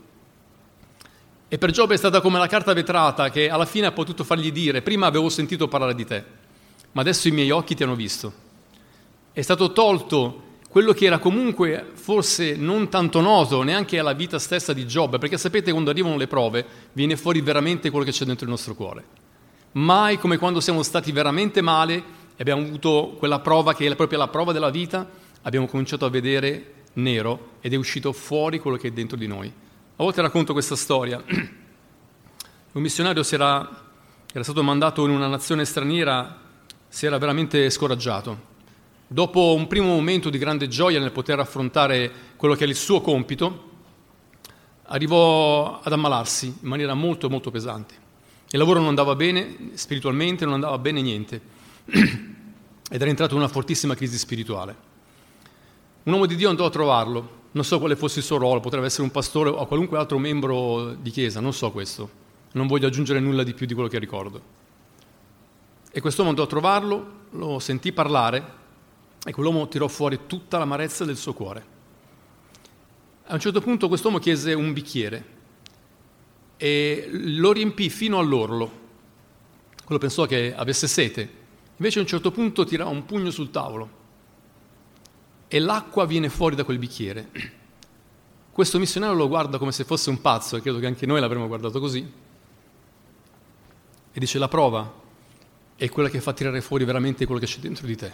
E 1.48 1.58
per 1.58 1.70
Giobbe 1.70 1.94
è 1.94 1.98
stata 1.98 2.20
come 2.20 2.38
la 2.38 2.46
carta 2.46 2.72
vetrata 2.72 3.30
che 3.30 3.48
alla 3.48 3.66
fine 3.66 3.86
ha 3.86 3.92
potuto 3.92 4.24
fargli 4.24 4.52
dire, 4.52 4.82
prima 4.82 5.06
avevo 5.06 5.28
sentito 5.28 5.68
parlare 5.68 5.94
di 5.94 6.04
te, 6.04 6.24
ma 6.92 7.00
adesso 7.00 7.28
i 7.28 7.32
miei 7.32 7.50
occhi 7.50 7.74
ti 7.74 7.82
hanno 7.82 7.96
visto. 7.96 8.32
È 9.32 9.40
stato 9.40 9.72
tolto 9.72 10.48
quello 10.68 10.92
che 10.92 11.06
era 11.06 11.18
comunque 11.18 11.90
forse 11.94 12.54
non 12.54 12.88
tanto 12.88 13.20
noto 13.20 13.64
neanche 13.64 13.98
alla 13.98 14.12
vita 14.12 14.38
stessa 14.38 14.72
di 14.72 14.86
Giobbe, 14.86 15.18
perché 15.18 15.36
sapete 15.36 15.72
quando 15.72 15.90
arrivano 15.90 16.16
le 16.16 16.28
prove 16.28 16.64
viene 16.92 17.16
fuori 17.16 17.40
veramente 17.40 17.90
quello 17.90 18.04
che 18.04 18.12
c'è 18.12 18.24
dentro 18.24 18.44
il 18.44 18.52
nostro 18.52 18.74
cuore. 18.74 19.04
Mai 19.72 20.18
come 20.18 20.38
quando 20.38 20.60
siamo 20.60 20.84
stati 20.84 21.10
veramente 21.10 21.60
male 21.60 22.02
e 22.40 22.42
abbiamo 22.42 22.62
avuto 22.62 23.16
quella 23.18 23.40
prova 23.40 23.74
che 23.74 23.86
è 23.86 23.94
proprio 23.94 24.18
la 24.18 24.28
prova 24.28 24.52
della 24.52 24.70
vita, 24.70 25.06
abbiamo 25.42 25.66
cominciato 25.66 26.06
a 26.06 26.08
vedere 26.08 26.84
nero 26.94 27.56
ed 27.60 27.74
è 27.74 27.76
uscito 27.76 28.14
fuori 28.14 28.58
quello 28.58 28.78
che 28.78 28.88
è 28.88 28.90
dentro 28.92 29.18
di 29.18 29.26
noi. 29.26 29.46
A 29.48 30.02
volte 30.02 30.22
racconto 30.22 30.54
questa 30.54 30.74
storia. 30.74 31.22
Un 32.72 32.80
missionario 32.80 33.22
era, 33.30 33.82
era 34.32 34.42
stato 34.42 34.62
mandato 34.62 35.04
in 35.04 35.10
una 35.10 35.26
nazione 35.26 35.66
straniera, 35.66 36.40
si 36.88 37.04
era 37.04 37.18
veramente 37.18 37.68
scoraggiato 37.68 38.48
Dopo 39.06 39.52
un 39.52 39.66
primo 39.66 39.88
momento 39.88 40.30
di 40.30 40.38
grande 40.38 40.66
gioia 40.66 40.98
nel 40.98 41.12
poter 41.12 41.40
affrontare 41.40 42.10
quello 42.36 42.54
che 42.54 42.64
è 42.64 42.68
il 42.68 42.74
suo 42.74 43.02
compito, 43.02 43.70
arrivò 44.84 45.78
ad 45.82 45.92
ammalarsi 45.92 46.46
in 46.46 46.68
maniera 46.68 46.94
molto 46.94 47.28
molto 47.28 47.50
pesante. 47.50 47.94
Il 48.48 48.58
lavoro 48.58 48.78
non 48.78 48.88
andava 48.88 49.14
bene, 49.14 49.72
spiritualmente 49.74 50.46
non 50.46 50.54
andava 50.54 50.78
bene 50.78 51.02
niente 51.02 51.58
ed 52.92 53.00
era 53.00 53.08
entrato 53.08 53.34
in 53.34 53.40
una 53.40 53.48
fortissima 53.48 53.94
crisi 53.94 54.18
spirituale. 54.18 54.76
Un 56.02 56.12
uomo 56.12 56.26
di 56.26 56.34
Dio 56.34 56.48
andò 56.48 56.64
a 56.64 56.70
trovarlo, 56.70 57.38
non 57.52 57.64
so 57.64 57.78
quale 57.78 57.94
fosse 57.94 58.18
il 58.18 58.24
suo 58.24 58.36
ruolo, 58.36 58.58
potrebbe 58.58 58.86
essere 58.86 59.04
un 59.04 59.12
pastore 59.12 59.48
o 59.48 59.64
qualunque 59.66 59.96
altro 59.96 60.18
membro 60.18 60.94
di 60.94 61.10
chiesa, 61.10 61.38
non 61.38 61.52
so 61.52 61.70
questo, 61.70 62.10
non 62.52 62.66
voglio 62.66 62.88
aggiungere 62.88 63.20
nulla 63.20 63.44
di 63.44 63.54
più 63.54 63.64
di 63.64 63.74
quello 63.74 63.88
che 63.88 64.00
ricordo. 64.00 64.42
E 65.92 66.00
quest'uomo 66.00 66.30
andò 66.30 66.42
a 66.42 66.48
trovarlo, 66.48 67.12
lo 67.30 67.60
sentì 67.60 67.92
parlare 67.92 68.58
e 69.24 69.32
quell'uomo 69.32 69.68
tirò 69.68 69.86
fuori 69.86 70.20
tutta 70.26 70.58
l'amarezza 70.58 71.04
del 71.04 71.16
suo 71.16 71.32
cuore. 71.32 71.78
A 73.26 73.34
un 73.34 73.40
certo 73.40 73.60
punto 73.60 73.86
quest'uomo 73.86 74.18
chiese 74.18 74.52
un 74.52 74.72
bicchiere 74.72 75.38
e 76.56 77.08
lo 77.10 77.52
riempì 77.52 77.88
fino 77.88 78.18
all'orlo. 78.18 78.78
Quello 79.84 80.00
pensò 80.00 80.26
che 80.26 80.52
avesse 80.54 80.88
sete. 80.88 81.38
Invece 81.80 81.98
a 81.98 82.02
un 82.02 82.08
certo 82.08 82.30
punto 82.30 82.64
tirò 82.64 82.90
un 82.90 83.06
pugno 83.06 83.30
sul 83.30 83.50
tavolo 83.50 83.98
e 85.48 85.58
l'acqua 85.58 86.04
viene 86.04 86.28
fuori 86.28 86.54
da 86.54 86.62
quel 86.62 86.78
bicchiere. 86.78 87.30
Questo 88.52 88.78
missionario 88.78 89.16
lo 89.16 89.28
guarda 89.28 89.56
come 89.56 89.72
se 89.72 89.84
fosse 89.84 90.10
un 90.10 90.20
pazzo 90.20 90.56
e 90.56 90.60
credo 90.60 90.78
che 90.78 90.84
anche 90.84 91.06
noi 91.06 91.20
l'avremmo 91.20 91.46
guardato 91.46 91.80
così. 91.80 92.00
E 94.12 94.20
dice 94.20 94.38
la 94.38 94.48
prova 94.48 94.92
è 95.74 95.88
quella 95.88 96.10
che 96.10 96.20
fa 96.20 96.34
tirare 96.34 96.60
fuori 96.60 96.84
veramente 96.84 97.24
quello 97.24 97.40
che 97.40 97.46
c'è 97.46 97.60
dentro 97.60 97.86
di 97.86 97.96
te 97.96 98.12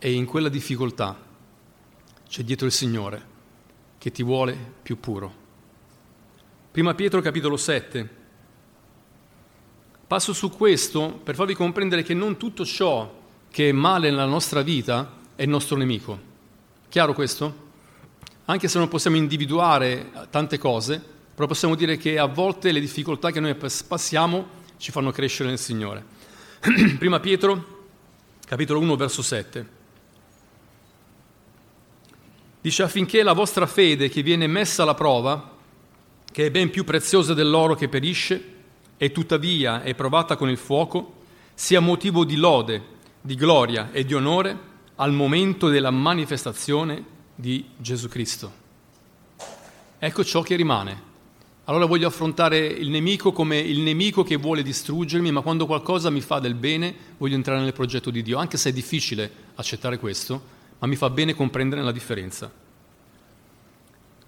e 0.00 0.12
in 0.12 0.24
quella 0.24 0.48
difficoltà 0.48 1.16
c'è 2.26 2.42
dietro 2.42 2.66
il 2.66 2.72
Signore 2.72 3.32
che 3.98 4.10
ti 4.10 4.24
vuole 4.24 4.58
più 4.82 4.98
puro. 4.98 5.32
Prima 6.72 6.92
Pietro 6.94 7.20
capitolo 7.20 7.56
7. 7.56 8.23
Passo 10.06 10.34
su 10.34 10.50
questo 10.50 11.20
per 11.22 11.34
farvi 11.34 11.54
comprendere 11.54 12.02
che 12.02 12.12
non 12.12 12.36
tutto 12.36 12.66
ciò 12.66 13.22
che 13.50 13.70
è 13.70 13.72
male 13.72 14.10
nella 14.10 14.26
nostra 14.26 14.60
vita 14.60 15.12
è 15.34 15.42
il 15.42 15.48
nostro 15.48 15.76
nemico. 15.76 16.32
Chiaro 16.90 17.14
questo? 17.14 17.62
Anche 18.44 18.68
se 18.68 18.78
non 18.78 18.88
possiamo 18.88 19.16
individuare 19.16 20.10
tante 20.28 20.58
cose, 20.58 21.02
però 21.34 21.48
possiamo 21.48 21.74
dire 21.74 21.96
che 21.96 22.18
a 22.18 22.26
volte 22.26 22.70
le 22.70 22.80
difficoltà 22.80 23.30
che 23.30 23.40
noi 23.40 23.54
passiamo 23.54 24.62
ci 24.76 24.92
fanno 24.92 25.10
crescere 25.10 25.48
nel 25.48 25.58
Signore. 25.58 26.04
Prima 26.98 27.18
Pietro, 27.18 27.86
capitolo 28.46 28.80
1, 28.80 28.96
verso 28.96 29.22
7. 29.22 29.68
Dice 32.60 32.82
affinché 32.82 33.22
la 33.22 33.32
vostra 33.32 33.66
fede 33.66 34.10
che 34.10 34.22
viene 34.22 34.46
messa 34.46 34.82
alla 34.82 34.94
prova, 34.94 35.52
che 36.30 36.46
è 36.46 36.50
ben 36.50 36.68
più 36.68 36.84
preziosa 36.84 37.32
dell'oro 37.32 37.74
che 37.74 37.88
perisce 37.88 38.52
e 38.96 39.12
tuttavia 39.12 39.82
è 39.82 39.94
provata 39.94 40.36
con 40.36 40.48
il 40.48 40.56
fuoco, 40.56 41.22
sia 41.54 41.80
motivo 41.80 42.24
di 42.24 42.36
lode, 42.36 42.82
di 43.20 43.34
gloria 43.34 43.90
e 43.92 44.04
di 44.04 44.14
onore 44.14 44.72
al 44.96 45.12
momento 45.12 45.68
della 45.68 45.90
manifestazione 45.90 47.04
di 47.34 47.64
Gesù 47.76 48.08
Cristo. 48.08 48.62
Ecco 49.98 50.24
ciò 50.24 50.42
che 50.42 50.56
rimane. 50.56 51.12
Allora 51.64 51.86
voglio 51.86 52.06
affrontare 52.06 52.58
il 52.58 52.90
nemico 52.90 53.32
come 53.32 53.58
il 53.58 53.80
nemico 53.80 54.22
che 54.22 54.36
vuole 54.36 54.62
distruggermi, 54.62 55.32
ma 55.32 55.40
quando 55.40 55.64
qualcosa 55.64 56.10
mi 56.10 56.20
fa 56.20 56.38
del 56.38 56.54
bene 56.54 56.94
voglio 57.16 57.36
entrare 57.36 57.62
nel 57.62 57.72
progetto 57.72 58.10
di 58.10 58.22
Dio, 58.22 58.36
anche 58.36 58.58
se 58.58 58.68
è 58.68 58.72
difficile 58.72 59.30
accettare 59.54 59.98
questo, 59.98 60.42
ma 60.78 60.86
mi 60.86 60.96
fa 60.96 61.08
bene 61.08 61.34
comprendere 61.34 61.82
la 61.82 61.92
differenza. 61.92 62.52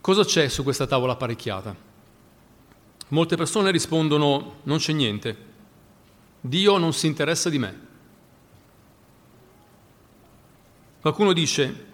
Cosa 0.00 0.25
c'è 0.25 0.49
su 0.49 0.62
questa 0.62 0.87
tavola 0.87 1.12
apparecchiata? 1.12 1.96
Molte 3.09 3.37
persone 3.37 3.71
rispondono 3.71 4.57
non 4.65 4.79
c'è 4.79 4.93
niente, 4.93 5.37
Dio 6.41 6.77
non 6.79 6.93
si 6.93 7.07
interessa 7.07 7.49
di 7.49 7.59
me. 7.59 7.85
Qualcuno 11.01 11.33
dice 11.33 11.87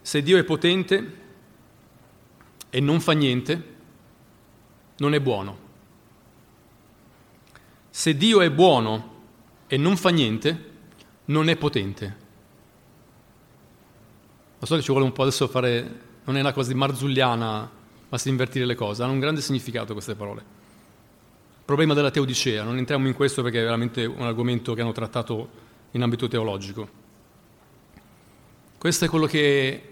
se 0.00 0.22
Dio 0.22 0.38
è 0.38 0.44
potente 0.44 1.24
e 2.70 2.80
non 2.80 3.00
fa 3.00 3.12
niente, 3.12 3.74
non 4.98 5.14
è 5.14 5.20
buono. 5.20 5.58
Se 7.90 8.16
Dio 8.16 8.40
è 8.40 8.50
buono 8.50 9.14
e 9.66 9.76
non 9.76 9.96
fa 9.96 10.10
niente, 10.10 10.70
non 11.26 11.48
è 11.48 11.56
potente. 11.56 12.16
Lo 14.58 14.66
so 14.66 14.76
che 14.76 14.82
ci 14.82 14.90
vuole 14.90 15.04
un 15.04 15.12
po' 15.12 15.22
adesso 15.22 15.48
fare, 15.48 16.00
non 16.24 16.36
è 16.36 16.40
una 16.40 16.52
cosa 16.52 16.72
di 16.72 16.78
marzulliana, 16.78 17.70
si 18.18 18.28
invertire 18.28 18.64
le 18.64 18.74
cose, 18.74 19.02
hanno 19.02 19.12
un 19.12 19.20
grande 19.20 19.40
significato 19.40 19.92
queste 19.92 20.14
parole. 20.14 20.64
Problema 21.64 21.94
della 21.94 22.10
teodicea, 22.10 22.62
non 22.62 22.78
entriamo 22.78 23.08
in 23.08 23.14
questo 23.14 23.42
perché 23.42 23.60
è 23.60 23.64
veramente 23.64 24.04
un 24.04 24.22
argomento 24.22 24.74
che 24.74 24.82
hanno 24.82 24.92
trattato 24.92 25.48
in 25.92 26.02
ambito 26.02 26.28
teologico. 26.28 26.88
Questo 28.78 29.04
è 29.04 29.08
quello 29.08 29.26
che 29.26 29.82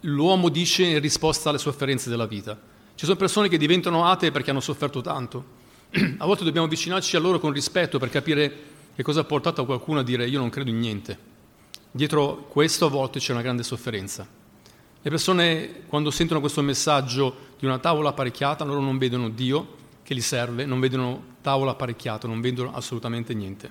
l'uomo 0.00 0.48
dice 0.48 0.84
in 0.84 1.00
risposta 1.00 1.48
alle 1.48 1.58
sofferenze 1.58 2.10
della 2.10 2.26
vita. 2.26 2.58
Ci 2.94 3.06
sono 3.06 3.16
persone 3.16 3.48
che 3.48 3.56
diventano 3.56 4.06
atee 4.06 4.30
perché 4.30 4.50
hanno 4.50 4.60
sofferto 4.60 5.00
tanto. 5.00 5.62
A 6.18 6.26
volte 6.26 6.44
dobbiamo 6.44 6.66
avvicinarci 6.66 7.16
a 7.16 7.20
loro 7.20 7.38
con 7.38 7.52
rispetto 7.52 7.98
per 7.98 8.10
capire 8.10 8.72
che 8.94 9.02
cosa 9.02 9.20
ha 9.20 9.24
portato 9.24 9.64
qualcuno 9.64 10.00
a 10.00 10.02
dire 10.02 10.28
io 10.28 10.38
non 10.38 10.50
credo 10.50 10.70
in 10.70 10.78
niente? 10.78 11.18
Dietro 11.90 12.46
questo 12.48 12.86
a 12.86 12.88
volte 12.88 13.18
c'è 13.18 13.32
una 13.32 13.42
grande 13.42 13.62
sofferenza. 13.62 14.43
Le 15.04 15.10
persone 15.10 15.82
quando 15.86 16.10
sentono 16.10 16.40
questo 16.40 16.62
messaggio 16.62 17.52
di 17.58 17.66
una 17.66 17.78
tavola 17.78 18.08
apparecchiata, 18.08 18.64
loro 18.64 18.80
non 18.80 18.96
vedono 18.96 19.28
Dio 19.28 19.76
che 20.02 20.14
li 20.14 20.22
serve, 20.22 20.64
non 20.64 20.80
vedono 20.80 21.34
tavola 21.42 21.72
apparecchiata, 21.72 22.26
non 22.26 22.40
vedono 22.40 22.72
assolutamente 22.72 23.34
niente. 23.34 23.70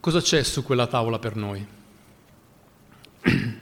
Cosa 0.00 0.22
c'è 0.22 0.42
su 0.42 0.62
quella 0.62 0.86
tavola 0.86 1.18
per 1.18 1.36
noi? 1.36 1.66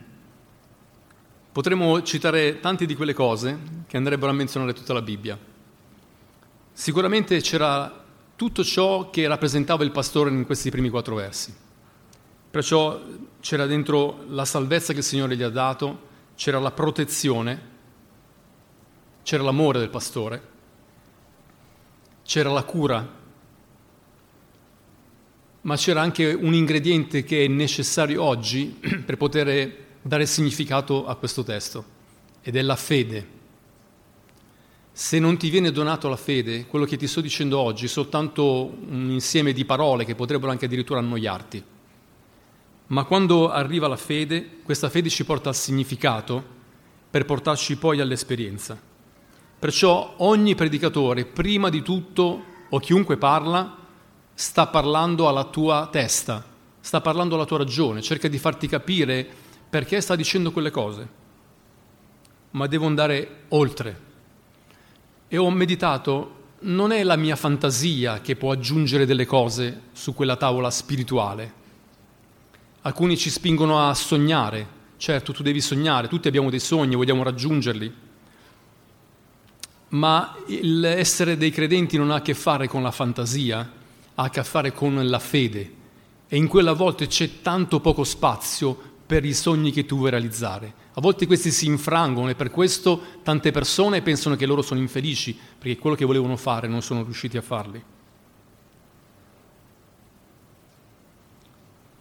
Potremmo 1.50 2.00
citare 2.04 2.60
tante 2.60 2.86
di 2.86 2.94
quelle 2.94 3.12
cose 3.12 3.58
che 3.88 3.96
andrebbero 3.96 4.30
a 4.30 4.34
menzionare 4.34 4.72
tutta 4.72 4.92
la 4.92 5.02
Bibbia. 5.02 5.36
Sicuramente 6.72 7.40
c'era 7.40 8.04
tutto 8.36 8.62
ciò 8.62 9.10
che 9.10 9.26
rappresentava 9.26 9.82
il 9.82 9.90
pastore 9.90 10.30
in 10.30 10.46
questi 10.46 10.70
primi 10.70 10.90
quattro 10.90 11.16
versi. 11.16 11.63
Perciò 12.54 13.02
c'era 13.40 13.66
dentro 13.66 14.26
la 14.28 14.44
salvezza 14.44 14.92
che 14.92 15.00
il 15.00 15.04
Signore 15.04 15.37
gli 15.37 15.42
ha 15.42 15.49
dato, 15.49 15.99
c'era 16.37 16.61
la 16.61 16.70
protezione, 16.70 17.61
c'era 19.25 19.42
l'amore 19.42 19.80
del 19.80 19.90
pastore, 19.90 20.42
c'era 22.23 22.52
la 22.52 22.62
cura, 22.62 23.12
ma 25.62 25.76
c'era 25.76 26.00
anche 26.00 26.32
un 26.32 26.54
ingrediente 26.54 27.25
che 27.25 27.44
è 27.44 27.49
necessario 27.49 28.23
oggi 28.23 28.78
per 29.04 29.16
poter 29.16 29.76
dare 30.00 30.25
significato 30.25 31.08
a 31.08 31.16
questo 31.16 31.42
testo, 31.42 31.84
ed 32.40 32.54
è 32.54 32.62
la 32.62 32.76
fede. 32.76 33.28
Se 34.92 35.18
non 35.18 35.37
ti 35.38 35.50
viene 35.50 35.73
donato 35.73 36.08
la 36.08 36.14
fede, 36.14 36.66
quello 36.66 36.84
che 36.84 36.96
ti 36.96 37.08
sto 37.08 37.20
dicendo 37.20 37.58
oggi 37.58 37.87
è 37.87 37.88
soltanto 37.88 38.76
un 38.88 39.11
insieme 39.11 39.52
di 39.52 39.64
parole 39.64 40.04
che 40.04 40.14
potrebbero 40.14 40.52
anche 40.52 40.66
addirittura 40.66 41.00
annoiarti. 41.00 41.73
Ma 42.86 43.04
quando 43.04 43.50
arriva 43.50 43.88
la 43.88 43.96
fede, 43.96 44.60
questa 44.62 44.90
fede 44.90 45.08
ci 45.08 45.24
porta 45.24 45.48
al 45.48 45.54
significato 45.54 46.52
per 47.10 47.24
portarci 47.24 47.76
poi 47.76 48.00
all'esperienza. 48.00 48.78
Perciò 49.58 50.14
ogni 50.18 50.54
predicatore, 50.54 51.24
prima 51.24 51.70
di 51.70 51.80
tutto, 51.80 52.44
o 52.68 52.78
chiunque 52.80 53.16
parla, 53.16 53.76
sta 54.34 54.66
parlando 54.66 55.28
alla 55.28 55.44
tua 55.44 55.88
testa, 55.90 56.44
sta 56.80 57.00
parlando 57.00 57.36
alla 57.36 57.46
tua 57.46 57.58
ragione, 57.58 58.02
cerca 58.02 58.28
di 58.28 58.36
farti 58.36 58.66
capire 58.68 59.26
perché 59.70 60.02
sta 60.02 60.14
dicendo 60.14 60.52
quelle 60.52 60.70
cose. 60.70 61.08
Ma 62.50 62.66
devo 62.66 62.86
andare 62.86 63.44
oltre. 63.48 64.00
E 65.28 65.36
ho 65.38 65.50
meditato, 65.50 66.42
non 66.60 66.92
è 66.92 67.02
la 67.02 67.16
mia 67.16 67.36
fantasia 67.36 68.20
che 68.20 68.36
può 68.36 68.52
aggiungere 68.52 69.06
delle 69.06 69.24
cose 69.24 69.84
su 69.92 70.12
quella 70.12 70.36
tavola 70.36 70.70
spirituale. 70.70 71.62
Alcuni 72.86 73.16
ci 73.16 73.30
spingono 73.30 73.80
a 73.80 73.94
sognare, 73.94 74.66
certo 74.98 75.32
tu 75.32 75.42
devi 75.42 75.62
sognare, 75.62 76.06
tutti 76.06 76.28
abbiamo 76.28 76.50
dei 76.50 76.60
sogni, 76.60 76.94
vogliamo 76.94 77.22
raggiungerli, 77.22 77.90
ma 79.88 80.36
l'essere 80.60 81.38
dei 81.38 81.50
credenti 81.50 81.96
non 81.96 82.10
ha 82.10 82.16
a 82.16 82.20
che 82.20 82.34
fare 82.34 82.68
con 82.68 82.82
la 82.82 82.90
fantasia, 82.90 83.72
ha 84.14 84.22
a 84.22 84.28
che 84.28 84.44
fare 84.44 84.72
con 84.72 85.08
la 85.08 85.18
fede 85.18 85.72
e 86.28 86.36
in 86.36 86.46
quella 86.46 86.74
volta 86.74 87.06
c'è 87.06 87.40
tanto 87.40 87.80
poco 87.80 88.04
spazio 88.04 88.76
per 89.06 89.24
i 89.24 89.32
sogni 89.32 89.70
che 89.70 89.86
tu 89.86 89.96
vuoi 89.96 90.10
realizzare. 90.10 90.74
A 90.92 91.00
volte 91.00 91.26
questi 91.26 91.52
si 91.52 91.64
infrangono 91.64 92.28
e 92.28 92.34
per 92.34 92.50
questo 92.50 93.00
tante 93.22 93.50
persone 93.50 94.02
pensano 94.02 94.36
che 94.36 94.44
loro 94.44 94.60
sono 94.60 94.80
infelici 94.80 95.34
perché 95.58 95.78
quello 95.78 95.96
che 95.96 96.04
volevano 96.04 96.36
fare 96.36 96.68
non 96.68 96.82
sono 96.82 97.02
riusciti 97.02 97.38
a 97.38 97.42
farli. 97.42 97.82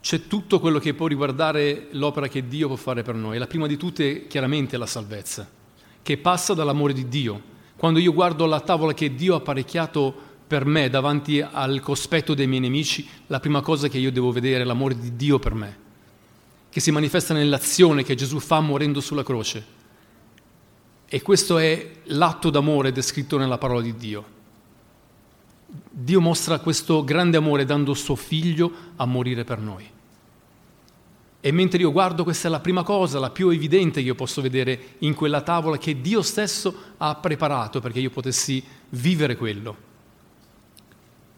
C'è 0.04 0.28
tutto 0.28 0.60
quello 0.60 0.80
che 0.80 0.94
può 0.94 1.08
riguardare 1.08 1.88
l'opera 1.92 2.28
che 2.28 2.46
Dio 2.50 2.68
può 2.68 2.76
fare 2.76 3.04
per 3.04 3.16
noi. 3.16 3.38
La 3.38 3.48
prima 3.48 3.68
di 3.68 3.78
tutte 3.78 4.28
chiaramente 4.28 4.76
è 4.76 4.78
la 4.78 4.86
salvezza, 4.86 5.50
che 6.02 6.18
passa 6.18 6.54
dall'amore 6.54 6.92
di 6.92 7.08
Dio. 7.08 7.42
Quando 7.78 8.00
io 8.00 8.12
guardo 8.12 8.46
la 8.46 8.60
tavola 8.60 8.94
che 8.94 9.16
Dio 9.16 9.34
ha 9.34 9.38
apparecchiato 9.38 10.14
per 10.46 10.66
me 10.66 10.90
davanti 10.90 11.40
al 11.40 11.80
cospetto 11.80 12.34
dei 12.34 12.48
miei 12.48 12.60
nemici, 12.60 13.08
la 13.28 13.40
prima 13.40 13.62
cosa 13.62 13.88
che 13.88 13.98
io 13.98 14.12
devo 14.12 14.34
vedere 14.34 14.64
è 14.64 14.66
l'amore 14.66 15.00
di 15.00 15.16
Dio 15.16 15.40
per 15.40 15.54
me, 15.54 15.78
che 16.70 16.82
si 16.82 16.92
manifesta 16.92 17.34
nell'azione 17.34 18.04
che 18.04 18.16
Gesù 18.16 18.40
fa 18.40 18.60
morendo 18.60 19.00
sulla 19.00 19.24
croce. 19.24 19.66
E 21.08 21.22
questo 21.22 21.58
è 21.60 21.92
l'atto 22.08 22.50
d'amore 22.50 22.92
descritto 22.92 23.38
nella 23.38 23.58
parola 23.58 23.80
di 23.80 23.96
Dio. 23.96 24.26
Dio 25.90 26.20
mostra 26.20 26.60
questo 26.60 27.06
grande 27.06 27.38
amore 27.38 27.64
dando 27.64 27.94
suo 27.94 28.16
figlio 28.16 28.70
a 28.98 29.06
morire 29.06 29.46
per 29.46 29.60
noi. 29.60 29.92
E 31.46 31.52
mentre 31.52 31.82
io 31.82 31.92
guardo, 31.92 32.24
questa 32.24 32.48
è 32.48 32.50
la 32.52 32.62
prima 32.62 32.84
cosa, 32.84 33.20
la 33.20 33.30
più 33.30 33.50
evidente 33.50 34.00
che 34.00 34.08
io 34.08 34.16
posso 34.16 34.42
vedere 34.42 34.96
in 35.00 35.14
quella 35.14 35.42
tavola 35.42 35.78
che 35.78 36.00
Dio 36.00 36.22
stesso 36.22 36.74
ha 36.96 37.16
preparato 37.16 37.82
perché 37.82 38.00
io 38.00 38.12
potessi 38.12 38.64
vivere 38.92 39.36
quello. 39.36 39.76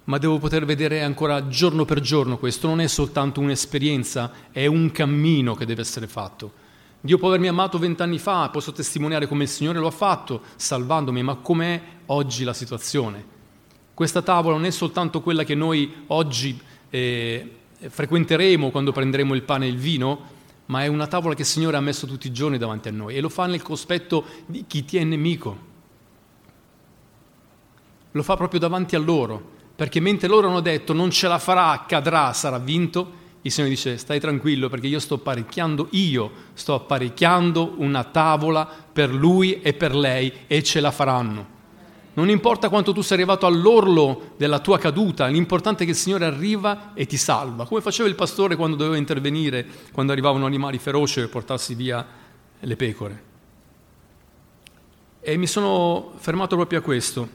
Ma 0.03 0.19
devo 0.19 0.37
poter 0.37 0.63
vedere 0.63 1.01
ancora 1.01 1.47
giorno 1.47 1.85
per 1.85 2.01
giorno 2.01 2.37
questo, 2.37 2.67
non 2.67 2.81
è 2.81 2.87
soltanto 2.87 3.39
un'esperienza, 3.39 4.31
è 4.51 4.67
un 4.67 4.91
cammino 4.91 5.55
che 5.55 5.65
deve 5.65 5.81
essere 5.81 6.05
fatto. 6.05 6.51
Dio 7.01 7.17
può 7.17 7.29
avermi 7.29 7.47
amato 7.47 7.79
vent'anni 7.79 8.19
fa, 8.19 8.49
posso 8.49 8.73
testimoniare 8.73 9.25
come 9.25 9.45
il 9.45 9.49
Signore 9.49 9.79
lo 9.79 9.87
ha 9.87 9.91
fatto, 9.91 10.43
salvandomi, 10.55 11.23
ma 11.23 11.33
com'è 11.33 11.81
oggi 12.05 12.43
la 12.43 12.53
situazione? 12.53 13.25
Questa 13.91 14.21
tavola 14.21 14.53
non 14.53 14.65
è 14.65 14.71
soltanto 14.71 15.21
quella 15.21 15.43
che 15.43 15.55
noi 15.55 16.03
oggi... 16.05 16.61
Eh, 16.91 17.49
frequenteremo 17.77 18.71
quando 18.71 18.91
prenderemo 18.91 19.33
il 19.33 19.43
pane 19.43 19.65
e 19.65 19.69
il 19.69 19.77
vino, 19.77 20.33
ma 20.67 20.83
è 20.83 20.87
una 20.87 21.07
tavola 21.07 21.35
che 21.35 21.41
il 21.41 21.47
Signore 21.47 21.77
ha 21.77 21.81
messo 21.81 22.07
tutti 22.07 22.27
i 22.27 22.31
giorni 22.31 22.57
davanti 22.57 22.87
a 22.87 22.91
noi 22.91 23.15
e 23.15 23.21
lo 23.21 23.29
fa 23.29 23.45
nel 23.45 23.61
cospetto 23.61 24.25
di 24.45 24.65
chi 24.67 24.83
ti 24.85 24.97
è 24.97 25.03
nemico. 25.03 25.73
Lo 28.11 28.23
fa 28.23 28.35
proprio 28.35 28.59
davanti 28.59 28.95
a 28.95 28.99
loro, 28.99 29.53
perché 29.75 29.99
mentre 29.99 30.27
loro 30.27 30.47
hanno 30.47 30.61
detto 30.61 30.93
non 30.93 31.11
ce 31.11 31.27
la 31.27 31.37
farà, 31.37 31.85
cadrà, 31.87 32.31
sarà 32.33 32.57
vinto, 32.57 33.23
il 33.41 33.51
Signore 33.51 33.73
dice 33.73 33.97
stai 33.97 34.19
tranquillo 34.19 34.69
perché 34.69 34.87
io 34.87 34.99
sto 34.99 35.15
apparecchiando, 35.15 35.89
io 35.91 36.31
sto 36.53 36.73
apparecchiando 36.73 37.75
una 37.77 38.03
tavola 38.03 38.65
per 38.65 39.13
lui 39.13 39.61
e 39.61 39.73
per 39.73 39.93
lei 39.93 40.31
e 40.47 40.63
ce 40.63 40.79
la 40.79 40.91
faranno. 40.91 41.54
Non 42.15 42.29
importa 42.29 42.69
quanto 42.69 42.93
tu 42.93 43.01
sei 43.01 43.17
arrivato 43.17 43.45
all'orlo 43.45 44.31
della 44.37 44.59
tua 44.59 44.77
caduta, 44.77 45.25
l'importante 45.27 45.83
è 45.83 45.85
che 45.85 45.91
il 45.91 45.97
Signore 45.97 46.23
arriva 46.23 46.93
e 46.93 47.05
ti 47.05 47.17
salva, 47.17 47.65
come 47.65 47.81
faceva 47.81 48.07
il 48.07 48.15
pastore 48.15 48.55
quando 48.55 48.77
doveva 48.77 48.95
intervenire, 48.95 49.65
quando 49.91 50.13
arrivavano 50.13 50.45
animali 50.45 50.77
feroci 50.77 51.19
per 51.19 51.29
portarsi 51.29 51.75
via 51.75 52.05
le 52.57 52.75
pecore. 52.77 53.23
E 55.19 55.35
mi 55.35 55.45
sono 55.45 56.13
fermato 56.15 56.55
proprio 56.55 56.79
a 56.79 56.81
questo, 56.81 57.27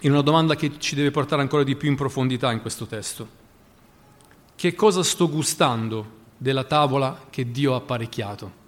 in 0.00 0.12
una 0.12 0.20
domanda 0.20 0.56
che 0.56 0.72
ci 0.78 0.94
deve 0.94 1.10
portare 1.10 1.40
ancora 1.40 1.62
di 1.62 1.74
più 1.74 1.88
in 1.88 1.96
profondità 1.96 2.52
in 2.52 2.60
questo 2.60 2.84
testo. 2.84 3.44
Che 4.54 4.74
cosa 4.74 5.02
sto 5.02 5.30
gustando 5.30 6.14
della 6.36 6.64
tavola 6.64 7.26
che 7.30 7.50
Dio 7.50 7.72
ha 7.72 7.76
apparecchiato? 7.76 8.64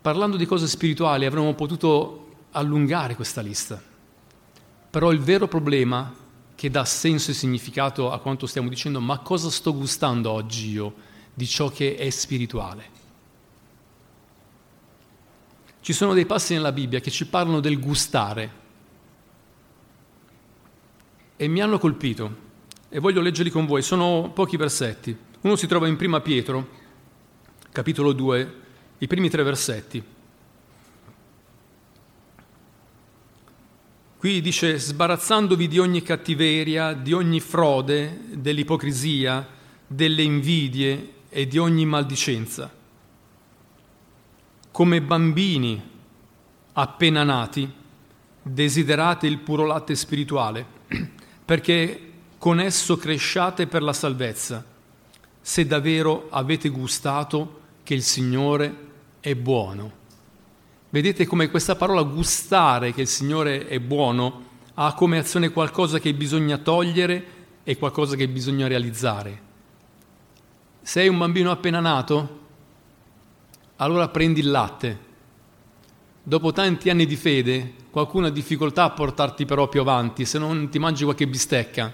Parlando 0.00 0.36
di 0.36 0.46
cose 0.46 0.68
spirituali 0.68 1.24
avremmo 1.24 1.54
potuto 1.54 2.23
allungare 2.54 3.14
questa 3.14 3.40
lista. 3.40 3.80
Però 4.90 5.12
il 5.12 5.20
vero 5.20 5.46
problema 5.48 6.12
che 6.54 6.70
dà 6.70 6.84
senso 6.84 7.30
e 7.30 7.34
significato 7.34 8.10
a 8.10 8.18
quanto 8.18 8.46
stiamo 8.46 8.68
dicendo, 8.68 9.00
ma 9.00 9.18
cosa 9.18 9.50
sto 9.50 9.74
gustando 9.74 10.30
oggi 10.30 10.70
io 10.70 10.94
di 11.34 11.46
ciò 11.46 11.68
che 11.68 11.96
è 11.96 12.08
spirituale? 12.10 12.92
Ci 15.80 15.92
sono 15.92 16.14
dei 16.14 16.26
passi 16.26 16.54
nella 16.54 16.72
Bibbia 16.72 17.00
che 17.00 17.10
ci 17.10 17.26
parlano 17.26 17.60
del 17.60 17.78
gustare 17.78 18.62
e 21.36 21.48
mi 21.48 21.60
hanno 21.60 21.78
colpito 21.78 22.42
e 22.88 23.00
voglio 23.00 23.20
leggerli 23.20 23.50
con 23.50 23.66
voi. 23.66 23.82
Sono 23.82 24.30
pochi 24.32 24.56
versetti. 24.56 25.14
Uno 25.42 25.56
si 25.56 25.66
trova 25.66 25.88
in 25.88 25.96
Prima 25.96 26.20
Pietro, 26.20 26.68
capitolo 27.70 28.12
2, 28.12 28.54
i 28.98 29.06
primi 29.06 29.28
tre 29.28 29.42
versetti. 29.42 30.02
Qui 34.24 34.40
dice 34.40 34.78
sbarazzandovi 34.78 35.68
di 35.68 35.78
ogni 35.78 36.00
cattiveria, 36.00 36.94
di 36.94 37.12
ogni 37.12 37.40
frode, 37.40 38.20
dell'ipocrisia, 38.32 39.46
delle 39.86 40.22
invidie 40.22 41.16
e 41.28 41.46
di 41.46 41.58
ogni 41.58 41.84
maldicenza. 41.84 42.72
Come 44.70 45.02
bambini 45.02 45.78
appena 46.72 47.22
nati, 47.22 47.70
desiderate 48.40 49.26
il 49.26 49.40
puro 49.40 49.66
latte 49.66 49.94
spirituale, 49.94 50.64
perché 51.44 52.12
con 52.38 52.60
esso 52.60 52.96
cresciate 52.96 53.66
per 53.66 53.82
la 53.82 53.92
salvezza, 53.92 54.64
se 55.38 55.66
davvero 55.66 56.28
avete 56.30 56.70
gustato 56.70 57.60
che 57.82 57.92
il 57.92 58.02
Signore 58.02 58.74
è 59.20 59.34
buono. 59.34 60.03
Vedete 60.94 61.26
come 61.26 61.50
questa 61.50 61.74
parola 61.74 62.04
gustare 62.04 62.92
che 62.92 63.00
il 63.00 63.08
Signore 63.08 63.66
è 63.66 63.80
buono 63.80 64.42
ha 64.74 64.94
come 64.94 65.18
azione 65.18 65.50
qualcosa 65.50 65.98
che 65.98 66.14
bisogna 66.14 66.56
togliere 66.56 67.24
e 67.64 67.76
qualcosa 67.76 68.14
che 68.14 68.28
bisogna 68.28 68.68
realizzare. 68.68 69.40
Sei 70.82 71.08
un 71.08 71.18
bambino 71.18 71.50
appena 71.50 71.80
nato? 71.80 72.38
Allora 73.78 74.06
prendi 74.06 74.38
il 74.38 74.52
latte. 74.52 74.98
Dopo 76.22 76.52
tanti 76.52 76.90
anni 76.90 77.06
di 77.06 77.16
fede, 77.16 77.72
qualcuno 77.90 78.26
ha 78.26 78.30
difficoltà 78.30 78.84
a 78.84 78.90
portarti 78.90 79.44
però 79.46 79.66
più 79.66 79.80
avanti, 79.80 80.24
se 80.24 80.38
non 80.38 80.68
ti 80.68 80.78
mangi 80.78 81.02
qualche 81.02 81.26
bistecca. 81.26 81.92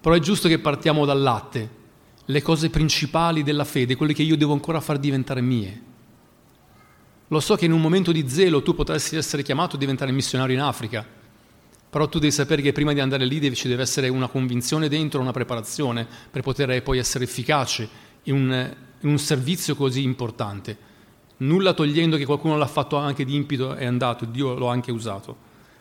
Però 0.00 0.14
è 0.14 0.18
giusto 0.18 0.48
che 0.48 0.60
partiamo 0.60 1.04
dal 1.04 1.20
latte, 1.20 1.70
le 2.24 2.40
cose 2.40 2.70
principali 2.70 3.42
della 3.42 3.66
fede, 3.66 3.96
quelle 3.96 4.14
che 4.14 4.22
io 4.22 4.38
devo 4.38 4.54
ancora 4.54 4.80
far 4.80 4.96
diventare 4.96 5.42
mie. 5.42 5.90
Lo 7.28 7.40
so 7.40 7.56
che 7.56 7.64
in 7.64 7.72
un 7.72 7.80
momento 7.80 8.12
di 8.12 8.28
zelo 8.28 8.62
tu 8.62 8.74
potresti 8.74 9.16
essere 9.16 9.42
chiamato 9.42 9.76
a 9.76 9.78
diventare 9.78 10.12
missionario 10.12 10.54
in 10.54 10.60
Africa, 10.60 11.06
però 11.92 12.08
tu 12.08 12.18
devi 12.18 12.32
sapere 12.32 12.62
che 12.62 12.72
prima 12.72 12.94
di 12.94 13.00
andare 13.00 13.26
lì 13.26 13.54
ci 13.54 13.68
deve 13.68 13.82
essere 13.82 14.08
una 14.08 14.26
convinzione 14.26 14.88
dentro, 14.88 15.20
una 15.20 15.30
preparazione 15.30 16.06
per 16.30 16.40
poter 16.40 16.82
poi 16.82 16.96
essere 16.96 17.24
efficace 17.24 17.86
in 18.22 18.34
un, 18.34 18.76
in 19.00 19.08
un 19.10 19.18
servizio 19.18 19.74
così 19.74 20.02
importante. 20.02 20.90
Nulla 21.38 21.74
togliendo 21.74 22.16
che 22.16 22.24
qualcuno 22.24 22.56
l'ha 22.56 22.66
fatto 22.66 22.96
anche 22.96 23.26
di 23.26 23.34
impeto 23.34 23.74
e 23.74 23.80
è 23.80 23.84
andato, 23.84 24.24
Dio 24.24 24.54
lo 24.54 24.70
ha 24.70 24.72
anche 24.72 24.90
usato. 24.90 25.36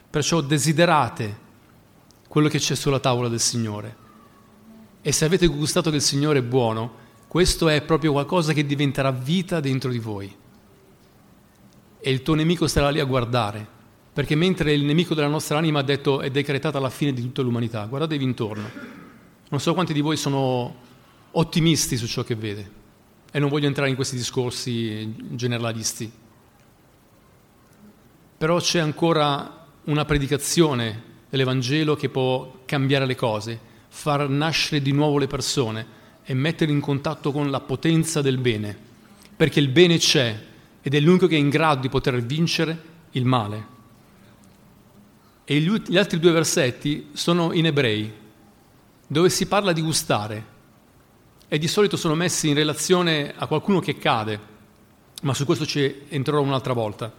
Perciò 0.10 0.41
desiderate 0.41 1.49
quello 2.27 2.49
che 2.49 2.60
c'è 2.60 2.75
sulla 2.75 2.99
tavola 2.99 3.30
del 3.30 3.39
Signore. 3.39 3.95
E 5.01 5.12
se 5.13 5.23
avete 5.23 5.47
gustato 5.47 5.89
che 5.89 5.95
il 5.95 6.01
Signore 6.01 6.39
è 6.39 6.43
buono, 6.43 6.93
questo 7.27 7.69
è 7.69 7.82
proprio 7.84 8.12
qualcosa 8.12 8.51
che 8.51 8.65
diventerà 8.65 9.12
vita 9.12 9.62
dentro 9.62 9.89
di 9.89 9.99
voi 9.99 10.39
e 12.01 12.11
il 12.11 12.21
tuo 12.21 12.33
nemico 12.33 12.67
starà 12.67 12.89
lì 12.89 12.99
a 12.99 13.05
guardare, 13.05 13.65
perché 14.11 14.35
mentre 14.35 14.73
il 14.73 14.83
nemico 14.83 15.13
della 15.13 15.27
nostra 15.27 15.57
anima 15.57 15.79
ha 15.79 15.83
detto 15.83 16.21
è 16.21 16.29
decretata 16.29 16.79
la 16.79 16.89
fine 16.89 17.13
di 17.13 17.21
tutta 17.21 17.41
l'umanità, 17.41 17.85
guardatevi 17.85 18.23
intorno. 18.23 18.69
Non 19.49 19.59
so 19.59 19.73
quanti 19.73 19.93
di 19.93 20.01
voi 20.01 20.17
sono 20.17 20.75
ottimisti 21.31 21.95
su 21.97 22.07
ciò 22.07 22.23
che 22.23 22.35
vede 22.35 22.71
e 23.31 23.39
non 23.39 23.49
voglio 23.49 23.67
entrare 23.67 23.89
in 23.89 23.95
questi 23.95 24.15
discorsi 24.15 25.13
generalisti. 25.35 26.11
però 28.41 28.57
c'è 28.57 28.79
ancora 28.79 29.67
una 29.83 30.03
predicazione 30.03 31.03
dell'Evangelo 31.29 31.95
che 31.95 32.09
può 32.09 32.61
cambiare 32.65 33.05
le 33.05 33.13
cose, 33.13 33.59
far 33.87 34.27
nascere 34.29 34.81
di 34.81 34.91
nuovo 34.91 35.19
le 35.19 35.27
persone 35.27 35.85
e 36.23 36.33
mettere 36.33 36.71
in 36.71 36.79
contatto 36.79 37.31
con 37.31 37.51
la 37.51 37.59
potenza 37.59 38.19
del 38.23 38.39
bene, 38.39 38.75
perché 39.35 39.59
il 39.59 39.67
bene 39.67 39.99
c'è 39.99 40.43
ed 40.82 40.96
è 40.96 41.00
l'unico 41.00 41.28
che 41.28 41.36
è 41.36 41.39
in 41.39 41.50
grado 41.50 41.82
di 41.82 41.89
poter 41.89 42.22
vincere 42.22 42.89
il 43.12 43.26
male. 43.26 43.80
E 45.44 45.60
gli 45.60 45.98
altri 45.98 46.20
due 46.20 46.32
versetti 46.32 47.10
sono 47.13 47.54
in 47.54 47.65
ebrei, 47.65 48.12
dove 49.06 49.30
si 49.30 49.46
parla 49.48 49.74
di 49.74 49.82
gustare 49.82 50.46
e 51.48 51.58
di 51.58 51.67
solito 51.67 51.98
sono 51.98 52.15
messi 52.15 52.48
in 52.48 52.56
relazione 52.56 53.34
a 53.36 53.46
qualcuno 53.46 53.80
che 53.80 53.98
cade, 53.98 54.39
ma 55.24 55.34
su 55.34 55.46
questo 55.46 55.65
ci 55.65 56.04
entrerò 56.08 56.41
un'altra 56.41 56.74
volta. 56.74 57.12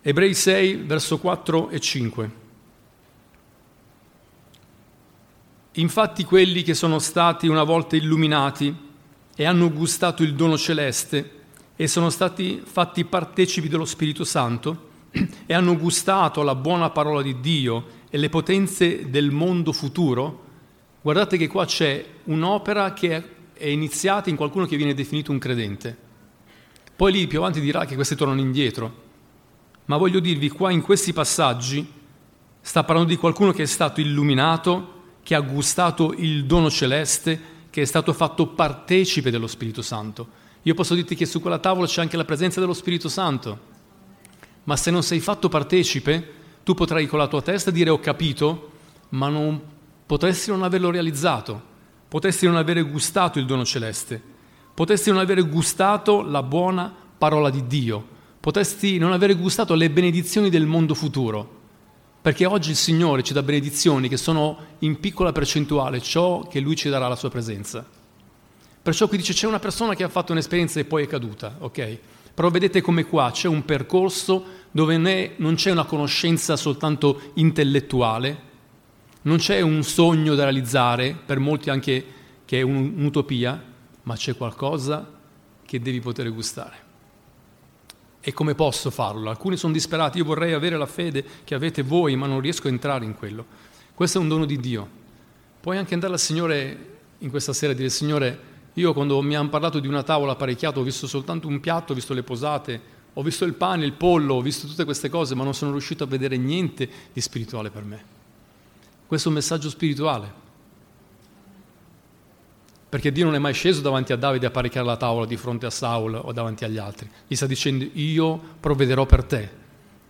Ebrei 0.00 0.32
6, 0.32 0.76
verso 0.76 1.18
4 1.18 1.70
e 1.70 1.80
5. 1.80 2.30
Infatti 5.72 6.24
quelli 6.24 6.62
che 6.62 6.74
sono 6.74 6.98
stati 6.98 7.46
una 7.46 7.62
volta 7.64 7.96
illuminati 7.96 8.74
e 9.34 9.44
hanno 9.44 9.70
gustato 9.70 10.22
il 10.22 10.34
dono 10.34 10.56
celeste 10.56 11.37
e 11.80 11.86
sono 11.86 12.10
stati 12.10 12.60
fatti 12.64 13.04
partecipi 13.04 13.68
dello 13.68 13.84
Spirito 13.84 14.24
Santo 14.24 14.86
e 15.46 15.54
hanno 15.54 15.76
gustato 15.76 16.42
la 16.42 16.56
buona 16.56 16.90
parola 16.90 17.22
di 17.22 17.38
Dio 17.38 17.84
e 18.10 18.18
le 18.18 18.28
potenze 18.28 19.08
del 19.10 19.30
mondo 19.30 19.70
futuro, 19.70 20.42
guardate 21.00 21.36
che 21.36 21.46
qua 21.46 21.66
c'è 21.66 22.04
un'opera 22.24 22.92
che 22.94 23.24
è 23.52 23.68
iniziata 23.68 24.28
in 24.28 24.34
qualcuno 24.34 24.66
che 24.66 24.76
viene 24.76 24.92
definito 24.92 25.30
un 25.30 25.38
credente. 25.38 25.96
Poi 26.96 27.12
lì 27.12 27.28
più 27.28 27.38
avanti 27.38 27.60
dirà 27.60 27.84
che 27.84 27.94
questi 27.94 28.16
tornano 28.16 28.40
indietro. 28.40 29.06
Ma 29.84 29.96
voglio 29.96 30.18
dirvi, 30.18 30.48
qua 30.48 30.72
in 30.72 30.82
questi 30.82 31.12
passaggi 31.12 31.88
sta 32.60 32.82
parlando 32.82 33.12
di 33.12 33.16
qualcuno 33.16 33.52
che 33.52 33.62
è 33.62 33.66
stato 33.66 34.00
illuminato, 34.00 34.94
che 35.22 35.36
ha 35.36 35.40
gustato 35.40 36.12
il 36.12 36.44
dono 36.44 36.70
celeste, 36.70 37.40
che 37.70 37.82
è 37.82 37.84
stato 37.84 38.12
fatto 38.12 38.48
partecipe 38.48 39.30
dello 39.30 39.46
Spirito 39.46 39.80
Santo. 39.80 40.46
Io 40.68 40.74
posso 40.74 40.94
dirti 40.94 41.14
che 41.14 41.24
su 41.24 41.40
quella 41.40 41.58
tavola 41.58 41.86
c'è 41.86 42.02
anche 42.02 42.18
la 42.18 42.26
presenza 42.26 42.60
dello 42.60 42.74
Spirito 42.74 43.08
Santo, 43.08 43.58
ma 44.64 44.76
se 44.76 44.90
non 44.90 45.02
sei 45.02 45.18
fatto 45.18 45.48
partecipe, 45.48 46.32
tu 46.62 46.74
potrai 46.74 47.06
con 47.06 47.18
la 47.18 47.26
tua 47.26 47.40
testa 47.40 47.70
dire 47.70 47.88
ho 47.88 47.98
capito, 47.98 48.72
ma 49.10 49.30
non, 49.30 49.58
potresti 50.04 50.50
non 50.50 50.62
averlo 50.62 50.90
realizzato, 50.90 51.58
potresti 52.06 52.44
non 52.44 52.56
avere 52.56 52.82
gustato 52.82 53.38
il 53.38 53.46
dono 53.46 53.64
celeste, 53.64 54.22
potresti 54.74 55.10
non 55.10 55.20
avere 55.20 55.40
gustato 55.40 56.20
la 56.20 56.42
buona 56.42 56.94
parola 57.16 57.48
di 57.48 57.66
Dio, 57.66 58.06
potresti 58.38 58.98
non 58.98 59.12
avere 59.12 59.32
gustato 59.36 59.72
le 59.72 59.88
benedizioni 59.88 60.50
del 60.50 60.66
mondo 60.66 60.92
futuro, 60.92 61.60
perché 62.20 62.44
oggi 62.44 62.68
il 62.68 62.76
Signore 62.76 63.22
ci 63.22 63.32
dà 63.32 63.42
benedizioni 63.42 64.06
che 64.06 64.18
sono 64.18 64.58
in 64.80 65.00
piccola 65.00 65.32
percentuale 65.32 66.02
ciò 66.02 66.46
che 66.46 66.60
Lui 66.60 66.76
ci 66.76 66.90
darà 66.90 67.08
la 67.08 67.16
sua 67.16 67.30
presenza. 67.30 67.97
Perciò 68.82 69.08
qui 69.08 69.16
dice 69.16 69.32
c'è 69.32 69.46
una 69.46 69.58
persona 69.58 69.94
che 69.94 70.04
ha 70.04 70.08
fatto 70.08 70.32
un'esperienza 70.32 70.80
e 70.80 70.84
poi 70.84 71.04
è 71.04 71.06
caduta, 71.06 71.56
ok? 71.58 71.98
Però 72.34 72.50
vedete 72.50 72.80
come 72.80 73.04
qua 73.04 73.30
c'è 73.32 73.48
un 73.48 73.64
percorso 73.64 74.44
dove 74.70 74.96
non 75.36 75.54
c'è 75.56 75.70
una 75.72 75.84
conoscenza 75.84 76.56
soltanto 76.56 77.32
intellettuale, 77.34 78.46
non 79.22 79.38
c'è 79.38 79.60
un 79.60 79.82
sogno 79.82 80.34
da 80.34 80.44
realizzare, 80.44 81.16
per 81.26 81.38
molti 81.38 81.68
anche 81.68 82.04
che 82.44 82.60
è 82.60 82.62
un'utopia, 82.62 83.62
ma 84.04 84.14
c'è 84.14 84.36
qualcosa 84.36 85.06
che 85.66 85.80
devi 85.80 86.00
poter 86.00 86.32
gustare. 86.32 86.86
E 88.20 88.32
come 88.32 88.54
posso 88.54 88.90
farlo? 88.90 89.28
Alcuni 89.28 89.56
sono 89.56 89.72
disperati, 89.72 90.18
io 90.18 90.24
vorrei 90.24 90.52
avere 90.52 90.76
la 90.76 90.86
fede 90.86 91.24
che 91.44 91.54
avete 91.54 91.82
voi, 91.82 92.16
ma 92.16 92.26
non 92.26 92.40
riesco 92.40 92.68
a 92.68 92.70
entrare 92.70 93.04
in 93.04 93.14
quello. 93.14 93.44
Questo 93.94 94.18
è 94.18 94.20
un 94.20 94.28
dono 94.28 94.44
di 94.44 94.58
Dio. 94.58 94.88
Puoi 95.60 95.76
anche 95.76 95.94
andare 95.94 96.12
al 96.12 96.20
Signore 96.20 96.96
in 97.18 97.30
questa 97.30 97.52
sera 97.52 97.72
e 97.72 97.74
dire, 97.74 97.90
Signore, 97.90 98.47
io 98.78 98.92
quando 98.92 99.20
mi 99.22 99.34
hanno 99.34 99.48
parlato 99.48 99.80
di 99.80 99.88
una 99.88 100.02
tavola 100.02 100.32
apparecchiata 100.32 100.78
ho 100.78 100.82
visto 100.82 101.06
soltanto 101.06 101.48
un 101.48 101.58
piatto, 101.58 101.92
ho 101.92 101.94
visto 101.94 102.14
le 102.14 102.22
posate, 102.22 102.80
ho 103.12 103.22
visto 103.22 103.44
il 103.44 103.54
pane, 103.54 103.84
il 103.84 103.92
pollo, 103.92 104.34
ho 104.34 104.40
visto 104.40 104.68
tutte 104.68 104.84
queste 104.84 105.08
cose, 105.08 105.34
ma 105.34 105.42
non 105.42 105.52
sono 105.52 105.72
riuscito 105.72 106.04
a 106.04 106.06
vedere 106.06 106.36
niente 106.36 106.88
di 107.12 107.20
spirituale 107.20 107.70
per 107.70 107.82
me. 107.82 108.04
Questo 109.06 109.26
è 109.26 109.30
un 109.30 109.36
messaggio 109.38 109.68
spirituale. 109.68 110.46
Perché 112.88 113.10
Dio 113.10 113.24
non 113.24 113.34
è 113.34 113.38
mai 113.38 113.52
sceso 113.52 113.80
davanti 113.80 114.12
a 114.12 114.16
Davide 114.16 114.46
a 114.46 114.48
apparecchiare 114.50 114.86
la 114.86 114.96
tavola 114.96 115.26
di 115.26 115.36
fronte 115.36 115.66
a 115.66 115.70
Saul 115.70 116.14
o 116.14 116.32
davanti 116.32 116.64
agli 116.64 116.78
altri. 116.78 117.10
Gli 117.26 117.34
sta 117.34 117.46
dicendo 117.46 117.86
io 117.94 118.40
provvederò 118.60 119.04
per 119.04 119.24
te. 119.24 119.50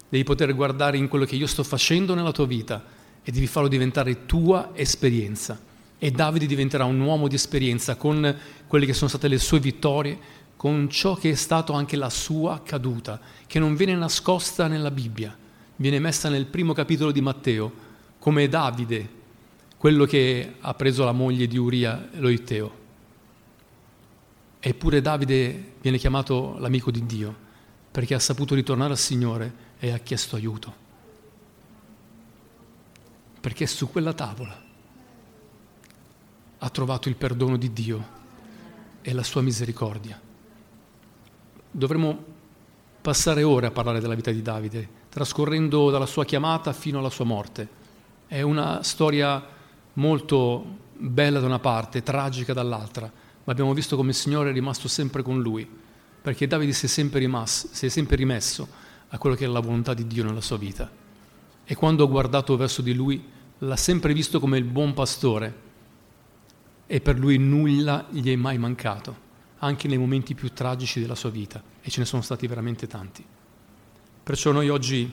Devi 0.08 0.24
poter 0.24 0.54
guardare 0.54 0.96
in 0.96 1.08
quello 1.08 1.24
che 1.24 1.36
io 1.36 1.46
sto 1.46 1.64
facendo 1.64 2.14
nella 2.14 2.32
tua 2.32 2.46
vita 2.46 2.84
e 3.22 3.32
devi 3.32 3.46
farlo 3.46 3.68
diventare 3.68 4.26
tua 4.26 4.70
esperienza. 4.74 5.67
E 5.98 6.10
Davide 6.12 6.46
diventerà 6.46 6.84
un 6.84 7.00
uomo 7.00 7.26
di 7.26 7.34
esperienza 7.34 7.96
con 7.96 8.36
quelle 8.68 8.86
che 8.86 8.92
sono 8.92 9.08
state 9.08 9.26
le 9.26 9.38
sue 9.38 9.58
vittorie, 9.58 10.18
con 10.54 10.88
ciò 10.88 11.14
che 11.14 11.30
è 11.30 11.34
stato 11.34 11.72
anche 11.72 11.96
la 11.96 12.10
sua 12.10 12.62
caduta, 12.62 13.20
che 13.46 13.58
non 13.58 13.74
viene 13.74 13.94
nascosta 13.94 14.68
nella 14.68 14.92
Bibbia, 14.92 15.36
viene 15.76 15.98
messa 15.98 16.28
nel 16.28 16.46
primo 16.46 16.72
capitolo 16.72 17.10
di 17.10 17.20
Matteo, 17.20 17.72
come 18.18 18.48
Davide, 18.48 19.16
quello 19.76 20.04
che 20.04 20.54
ha 20.60 20.74
preso 20.74 21.04
la 21.04 21.12
moglie 21.12 21.46
di 21.46 21.56
Uria, 21.56 22.08
lo 22.14 22.28
Itteo. 22.28 22.76
Eppure 24.60 25.00
Davide 25.00 25.74
viene 25.80 25.98
chiamato 25.98 26.56
l'amico 26.58 26.90
di 26.90 27.06
Dio, 27.06 27.34
perché 27.90 28.14
ha 28.14 28.20
saputo 28.20 28.54
ritornare 28.54 28.92
al 28.92 28.98
Signore 28.98 29.52
e 29.78 29.90
ha 29.90 29.98
chiesto 29.98 30.36
aiuto. 30.36 30.86
Perché 33.40 33.66
su 33.66 33.90
quella 33.90 34.12
tavola 34.12 34.66
ha 36.58 36.70
trovato 36.70 37.08
il 37.08 37.16
perdono 37.16 37.56
di 37.56 37.72
Dio 37.72 38.16
e 39.00 39.12
la 39.12 39.22
sua 39.22 39.42
misericordia. 39.42 40.20
Dovremmo 41.70 42.24
passare 43.00 43.42
ore 43.42 43.66
a 43.66 43.70
parlare 43.70 44.00
della 44.00 44.14
vita 44.14 44.30
di 44.30 44.42
Davide, 44.42 44.88
trascorrendo 45.08 45.90
dalla 45.90 46.06
sua 46.06 46.24
chiamata 46.24 46.72
fino 46.72 46.98
alla 46.98 47.10
sua 47.10 47.24
morte. 47.24 47.76
È 48.26 48.42
una 48.42 48.82
storia 48.82 49.42
molto 49.94 50.64
bella 50.96 51.38
da 51.40 51.46
una 51.46 51.60
parte, 51.60 52.02
tragica 52.02 52.52
dall'altra, 52.52 53.10
ma 53.44 53.52
abbiamo 53.52 53.72
visto 53.72 53.96
come 53.96 54.10
il 54.10 54.16
Signore 54.16 54.50
è 54.50 54.52
rimasto 54.52 54.88
sempre 54.88 55.22
con 55.22 55.40
lui, 55.40 55.68
perché 56.20 56.46
Davide 56.46 56.72
si 56.72 56.86
è 56.86 56.88
sempre, 56.88 57.20
rimasto, 57.20 57.68
si 57.70 57.86
è 57.86 57.88
sempre 57.88 58.16
rimesso 58.16 58.68
a 59.08 59.18
quello 59.18 59.36
che 59.36 59.44
è 59.44 59.48
la 59.48 59.60
volontà 59.60 59.94
di 59.94 60.06
Dio 60.06 60.24
nella 60.24 60.40
sua 60.40 60.58
vita. 60.58 60.90
E 61.64 61.74
quando 61.74 62.04
ha 62.04 62.08
guardato 62.08 62.56
verso 62.56 62.82
di 62.82 62.94
lui, 62.94 63.24
l'ha 63.58 63.76
sempre 63.76 64.12
visto 64.12 64.40
come 64.40 64.58
il 64.58 64.64
buon 64.64 64.92
pastore 64.92 65.66
e 66.90 67.00
per 67.02 67.18
lui 67.18 67.36
nulla 67.36 68.06
gli 68.10 68.32
è 68.32 68.34
mai 68.34 68.56
mancato 68.56 69.26
anche 69.58 69.88
nei 69.88 69.98
momenti 69.98 70.34
più 70.34 70.52
tragici 70.52 71.00
della 71.00 71.14
sua 71.14 71.28
vita 71.28 71.62
e 71.82 71.90
ce 71.90 72.00
ne 72.00 72.06
sono 72.06 72.22
stati 72.22 72.46
veramente 72.46 72.86
tanti. 72.86 73.24
Perciò 74.22 74.52
noi 74.52 74.70
oggi 74.70 75.10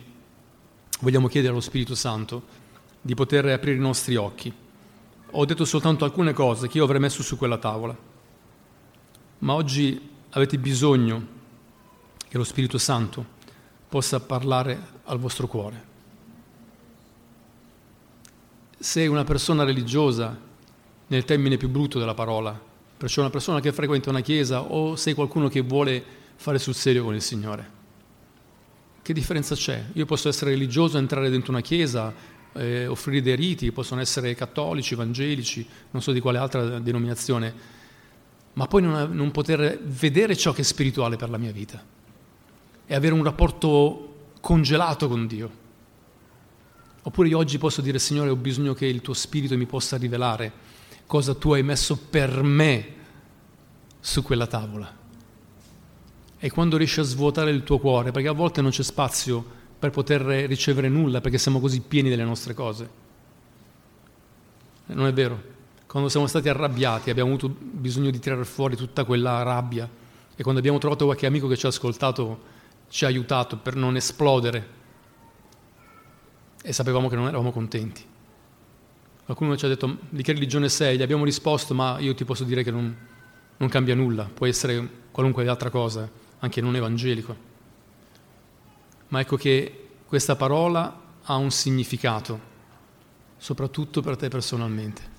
vogliamo 1.02 1.28
chiedere 1.28 1.52
allo 1.52 1.62
Spirito 1.62 1.96
Santo 1.96 2.64
di 3.02 3.14
poter 3.14 3.46
aprire 3.48 3.76
i 3.76 3.80
nostri 3.80 4.16
occhi. 4.16 4.52
Ho 5.32 5.46
detto 5.46 5.66
soltanto 5.66 6.06
alcune 6.06 6.32
cose 6.32 6.70
che 6.70 6.78
io 6.78 6.86
avrei 6.86 7.02
messo 7.02 7.24
su 7.24 7.38
quella 7.38 7.58
tavola, 7.58 7.96
ma 9.40 9.54
oggi 9.54 10.10
avete 10.30 10.58
bisogno 10.58 11.28
che 12.30 12.38
lo 12.38 12.46
Spirito 12.46 12.78
Santo 12.78 13.34
possa 13.90 14.22
parlare 14.22 14.82
al 15.04 15.20
vostro 15.20 15.48
cuore. 15.48 15.94
Sei 18.78 19.08
una 19.08 19.26
persona 19.26 19.64
religiosa 19.64 20.38
nel 21.08 21.26
termine 21.26 21.58
più 21.58 21.70
brutto 21.70 22.00
della 22.00 22.14
parola, 22.14 22.60
perciò 22.98 23.22
una 23.22 23.30
persona 23.30 23.60
che 23.60 23.72
frequenta 23.72 24.10
una 24.10 24.22
chiesa 24.22 24.62
o 24.62 24.96
sei 24.96 25.14
qualcuno 25.14 25.48
che 25.48 25.62
vuole 25.62 26.04
fare 26.36 26.60
sul 26.60 26.76
serio 26.76 27.04
con 27.04 27.14
il 27.14 27.22
Signore. 27.22 27.74
Che 29.02 29.14
differenza 29.14 29.56
c'è? 29.56 29.86
Io 29.94 30.06
posso 30.06 30.30
essere 30.30 30.52
religioso, 30.52 30.98
entrare 30.98 31.30
dentro 31.30 31.52
una 31.52 31.62
chiesa, 31.62 32.14
eh, 32.54 32.88
offrire 32.88 33.22
dei 33.22 33.36
riti, 33.36 33.72
possono 33.72 34.02
essere 34.02 34.34
cattolici, 34.34 34.94
evangelici, 34.94 35.68
non 35.92 36.02
so 36.02 36.12
di 36.12 36.20
quale 36.20 36.40
altra 36.40 36.80
denominazione, 36.80 37.54
ma 38.54 38.66
poi 38.68 38.82
non, 38.82 39.12
non 39.12 39.32
poter 39.32 39.80
vedere 39.84 40.36
ciò 40.36 40.54
che 40.54 40.62
è 40.62 40.64
spirituale 40.64 41.18
per 41.18 41.30
la 41.30 41.38
mia 41.38 41.52
vita 41.52 41.84
e 42.88 42.96
avere 42.96 43.14
un 43.14 43.24
rapporto 43.24 44.30
congelato 44.42 45.08
con 45.08 45.28
Dio. 45.28 45.64
Oppure 47.04 47.28
io 47.28 47.38
oggi 47.38 47.60
posso 47.60 47.82
dire, 47.82 48.00
Signore, 48.00 48.30
ho 48.30 48.36
bisogno 48.36 48.74
che 48.74 48.88
il 48.88 49.02
tuo 49.02 49.14
spirito 49.14 49.56
mi 49.56 49.68
possa 49.68 49.98
rivelare 49.98 50.52
cosa 51.06 51.36
tu 51.36 51.54
hai 51.54 51.64
messo 51.64 51.98
per 51.98 52.42
me 52.44 52.94
su 54.00 54.22
quella 54.22 54.48
tavola. 54.48 54.94
E 56.38 56.52
quando 56.52 56.78
riesci 56.78 57.00
a 57.00 57.04
svuotare 57.04 57.52
il 57.52 57.64
tuo 57.64 57.80
cuore, 57.80 58.12
perché 58.12 58.28
a 58.28 58.34
volte 58.34 58.62
non 58.62 58.72
c'è 58.72 58.84
spazio 58.84 59.44
per 59.78 59.90
poter 59.90 60.22
ricevere 60.22 60.90
nulla, 60.90 61.22
perché 61.22 61.38
siamo 61.38 61.60
così 61.60 61.82
pieni 61.82 62.10
delle 62.10 62.24
nostre 62.24 62.54
cose. 62.54 62.90
Non 64.88 65.08
è 65.08 65.14
vero? 65.14 65.54
Quando 65.88 66.10
siamo 66.10 66.28
stati 66.28 66.50
arrabbiati 66.50 67.10
abbiamo 67.10 67.30
avuto 67.30 67.56
bisogno 67.60 68.12
di 68.12 68.20
tirare 68.20 68.46
fuori 68.46 68.76
tutta 68.76 69.06
quella 69.06 69.42
rabbia 69.44 69.90
e 70.36 70.42
quando 70.44 70.60
abbiamo 70.60 70.78
trovato 70.78 71.06
qualche 71.06 71.26
amico 71.26 71.48
che 71.48 71.56
ci 71.56 71.66
ha 71.66 71.70
ascoltato 71.70 72.54
ci 72.90 73.06
ha 73.06 73.08
aiutato 73.08 73.58
per 73.58 73.76
non 73.76 73.96
esplodere 73.96 74.70
e 76.62 76.74
sapevamo 76.74 77.08
che 77.08 77.16
non 77.16 77.28
eravamo 77.28 77.52
contenti. 77.52 78.04
Qualcuno 79.26 79.58
ci 79.58 79.66
ha 79.66 79.68
detto 79.68 79.98
di 80.10 80.22
che 80.22 80.34
religione 80.34 80.70
sei? 80.70 80.98
Gli 80.98 81.02
abbiamo 81.02 81.26
risposto 81.26 81.74
ma 81.74 81.98
io 82.00 82.14
ti 82.14 82.24
posso 82.24 82.44
dire 82.44 82.64
che 82.64 82.70
non, 82.70 82.96
non 83.58 83.70
cambia 83.70 83.96
nulla, 83.96 84.30
può 84.32 84.46
essere 84.46 84.88
qualunque 85.10 85.48
altra 85.48 85.72
cosa, 85.72 86.08
anche 86.40 86.62
non 86.62 86.76
evangelico. 86.76 87.36
Ma 89.08 89.20
ecco 89.20 89.36
che 89.36 89.88
questa 90.06 90.36
parola 90.36 91.02
ha 91.24 91.36
un 91.38 91.50
significato, 91.50 92.40
soprattutto 93.38 94.02
per 94.02 94.16
te 94.16 94.28
personalmente. 94.28 95.14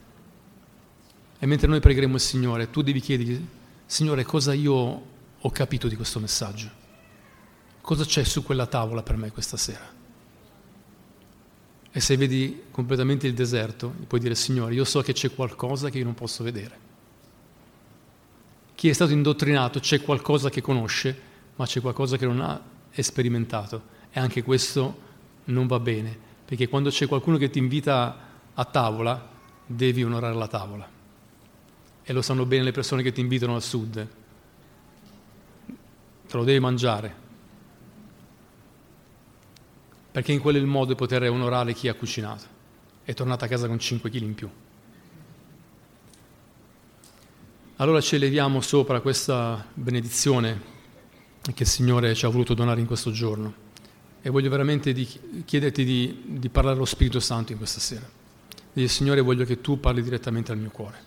E 1.40 1.46
mentre 1.46 1.66
noi 1.66 1.80
pregheremo 1.80 2.14
il 2.14 2.20
Signore, 2.20 2.70
tu 2.70 2.82
devi 2.82 3.00
chiedergli, 3.00 3.44
Signore, 3.86 4.24
cosa 4.24 4.54
io 4.54 4.74
ho 5.40 5.50
capito 5.50 5.88
di 5.88 5.96
questo 5.96 6.20
messaggio? 6.20 6.70
Cosa 7.80 8.04
c'è 8.04 8.22
su 8.22 8.44
quella 8.44 8.66
tavola 8.66 9.02
per 9.02 9.16
me 9.16 9.32
questa 9.32 9.56
sera? 9.56 9.95
E 11.96 12.00
se 12.00 12.14
vedi 12.18 12.64
completamente 12.70 13.26
il 13.26 13.32
deserto, 13.32 13.90
puoi 14.06 14.20
dire, 14.20 14.34
Signore, 14.34 14.74
io 14.74 14.84
so 14.84 15.00
che 15.00 15.14
c'è 15.14 15.34
qualcosa 15.34 15.88
che 15.88 15.96
io 15.96 16.04
non 16.04 16.12
posso 16.12 16.44
vedere. 16.44 16.78
Chi 18.74 18.90
è 18.90 18.92
stato 18.92 19.12
indottrinato 19.12 19.80
c'è 19.80 20.02
qualcosa 20.02 20.50
che 20.50 20.60
conosce, 20.60 21.18
ma 21.56 21.64
c'è 21.64 21.80
qualcosa 21.80 22.18
che 22.18 22.26
non 22.26 22.42
ha 22.42 22.60
sperimentato. 22.98 23.82
E 24.10 24.20
anche 24.20 24.42
questo 24.42 24.98
non 25.44 25.66
va 25.66 25.80
bene, 25.80 26.14
perché 26.44 26.68
quando 26.68 26.90
c'è 26.90 27.06
qualcuno 27.06 27.38
che 27.38 27.48
ti 27.48 27.60
invita 27.60 28.18
a 28.52 28.64
tavola, 28.66 29.30
devi 29.64 30.04
onorare 30.04 30.34
la 30.34 30.48
tavola. 30.48 30.86
E 32.02 32.12
lo 32.12 32.20
sanno 32.20 32.44
bene 32.44 32.64
le 32.64 32.72
persone 32.72 33.02
che 33.02 33.12
ti 33.12 33.22
invitano 33.22 33.54
al 33.54 33.62
sud. 33.62 34.08
Te 36.26 36.36
lo 36.36 36.44
devi 36.44 36.60
mangiare, 36.60 37.14
perché 40.16 40.32
in 40.32 40.40
il 40.42 40.64
modo 40.64 40.94
poter 40.94 41.28
onorare 41.28 41.74
chi 41.74 41.88
ha 41.88 41.94
cucinato. 41.94 42.44
È 43.04 43.12
tornata 43.12 43.44
a 43.44 43.48
casa 43.48 43.66
con 43.66 43.78
5 43.78 44.08
kg 44.08 44.22
in 44.22 44.34
più. 44.34 44.48
Allora 47.76 48.00
ci 48.00 48.14
eleviamo 48.14 48.62
sopra 48.62 49.02
questa 49.02 49.62
benedizione 49.74 50.58
che 51.42 51.64
il 51.64 51.68
Signore 51.68 52.14
ci 52.14 52.24
ha 52.24 52.30
voluto 52.30 52.54
donare 52.54 52.80
in 52.80 52.86
questo 52.86 53.10
giorno 53.10 53.52
e 54.22 54.30
voglio 54.30 54.48
veramente 54.48 54.94
di, 54.94 55.06
chiederti 55.44 55.84
di, 55.84 56.22
di, 56.24 56.48
parlare 56.48 56.76
allo 56.76 56.86
Spirito 56.86 57.20
Santo 57.20 57.52
in 57.52 57.58
questa 57.58 57.80
sera. 57.80 58.08
Dire 58.72 58.88
Signore 58.88 59.20
voglio 59.20 59.44
che 59.44 59.60
tu 59.60 59.78
parli 59.78 60.02
direttamente 60.02 60.50
al 60.50 60.56
mio 60.56 60.70
cuore. 60.70 60.98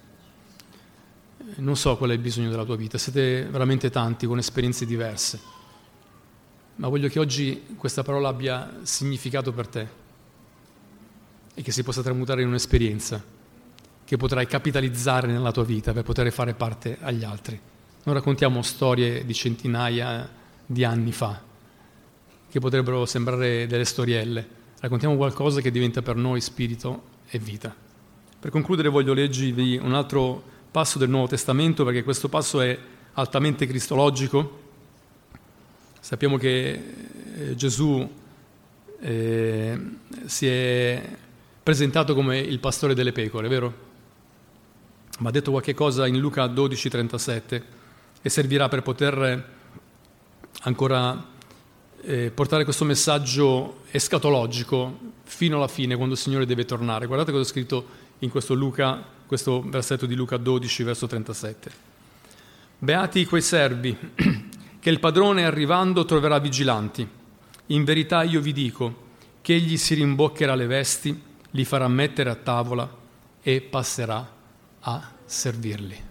Non 1.55 1.75
so 1.75 1.97
qual 1.97 2.11
è 2.11 2.13
il 2.13 2.19
bisogno 2.19 2.51
della 2.51 2.63
tua 2.63 2.75
vita, 2.75 2.99
siete 2.99 3.47
veramente 3.49 3.89
tanti 3.89 4.27
con 4.27 4.37
esperienze 4.37 4.85
diverse 4.85 5.57
ma 6.79 6.87
voglio 6.87 7.09
che 7.09 7.19
oggi 7.19 7.75
questa 7.75 8.03
parola 8.03 8.29
abbia 8.29 8.79
significato 8.83 9.51
per 9.51 9.67
te 9.67 9.87
e 11.53 11.61
che 11.61 11.73
si 11.73 11.83
possa 11.83 12.01
tramutare 12.01 12.41
in 12.41 12.47
un'esperienza 12.47 13.21
che 14.05 14.17
potrai 14.17 14.47
capitalizzare 14.47 15.27
nella 15.27 15.51
tua 15.51 15.65
vita 15.65 15.91
per 15.91 16.03
poter 16.03 16.31
fare 16.31 16.53
parte 16.53 16.97
agli 17.01 17.25
altri. 17.25 17.59
Non 18.03 18.15
raccontiamo 18.15 18.61
storie 18.61 19.25
di 19.25 19.33
centinaia 19.33 20.27
di 20.65 20.83
anni 20.85 21.11
fa, 21.11 21.41
che 22.49 22.59
potrebbero 22.59 23.05
sembrare 23.05 23.67
delle 23.67 23.85
storielle, 23.85 24.47
raccontiamo 24.79 25.17
qualcosa 25.17 25.59
che 25.59 25.71
diventa 25.71 26.01
per 26.01 26.15
noi 26.15 26.39
spirito 26.39 27.03
e 27.29 27.39
vita. 27.39 27.75
Per 28.39 28.49
concludere 28.49 28.87
voglio 28.87 29.13
leggervi 29.13 29.77
un 29.77 29.93
altro 29.93 30.41
passo 30.71 30.97
del 30.97 31.09
Nuovo 31.09 31.27
Testamento 31.27 31.83
perché 31.83 32.03
questo 32.03 32.29
passo 32.29 32.61
è 32.61 32.77
altamente 33.13 33.67
cristologico 33.67 34.67
Sappiamo 35.99 36.37
che 36.37 36.83
eh, 37.35 37.55
Gesù 37.55 38.09
eh, 38.99 39.79
si 40.25 40.47
è 40.47 41.17
presentato 41.61 42.15
come 42.15 42.39
il 42.39 42.59
pastore 42.59 42.93
delle 42.93 43.11
pecore, 43.11 43.47
vero? 43.47 43.87
Ma 45.19 45.29
ha 45.29 45.31
detto 45.31 45.51
qualche 45.51 45.73
cosa 45.73 46.07
in 46.07 46.17
Luca 46.17 46.45
12:37 46.45 47.61
e 48.21 48.29
servirà 48.29 48.67
per 48.69 48.81
poter 48.81 49.57
ancora 50.61 51.25
eh, 52.01 52.31
portare 52.31 52.63
questo 52.63 52.85
messaggio 52.85 53.81
escatologico 53.91 54.97
fino 55.23 55.57
alla 55.57 55.67
fine, 55.67 55.95
quando 55.95 56.15
il 56.15 56.19
Signore 56.19 56.45
deve 56.45 56.65
tornare. 56.65 57.05
Guardate 57.05 57.31
cosa 57.31 57.43
è 57.43 57.47
scritto 57.47 57.85
in 58.19 58.29
questo, 58.29 58.53
Luca, 58.53 59.03
questo 59.25 59.61
versetto 59.61 60.05
di 60.05 60.15
Luca 60.15 60.37
12, 60.37 60.83
verso 60.83 61.07
37. 61.07 61.71
Beati 62.79 63.25
quei 63.25 63.41
servi 63.41 63.95
che 64.79 64.89
il 64.89 64.99
padrone 64.99 65.45
arrivando 65.45 66.05
troverà 66.05 66.39
vigilanti. 66.39 67.07
In 67.67 67.83
verità 67.83 68.23
io 68.23 68.41
vi 68.41 68.53
dico 68.53 69.07
che 69.41 69.53
egli 69.53 69.77
si 69.77 69.93
rimboccherà 69.93 70.55
le 70.55 70.65
vesti, 70.65 71.21
li 71.51 71.65
farà 71.65 71.87
mettere 71.87 72.29
a 72.29 72.35
tavola 72.35 72.89
e 73.41 73.61
passerà 73.61 74.27
a 74.79 75.11
servirli. 75.25 76.08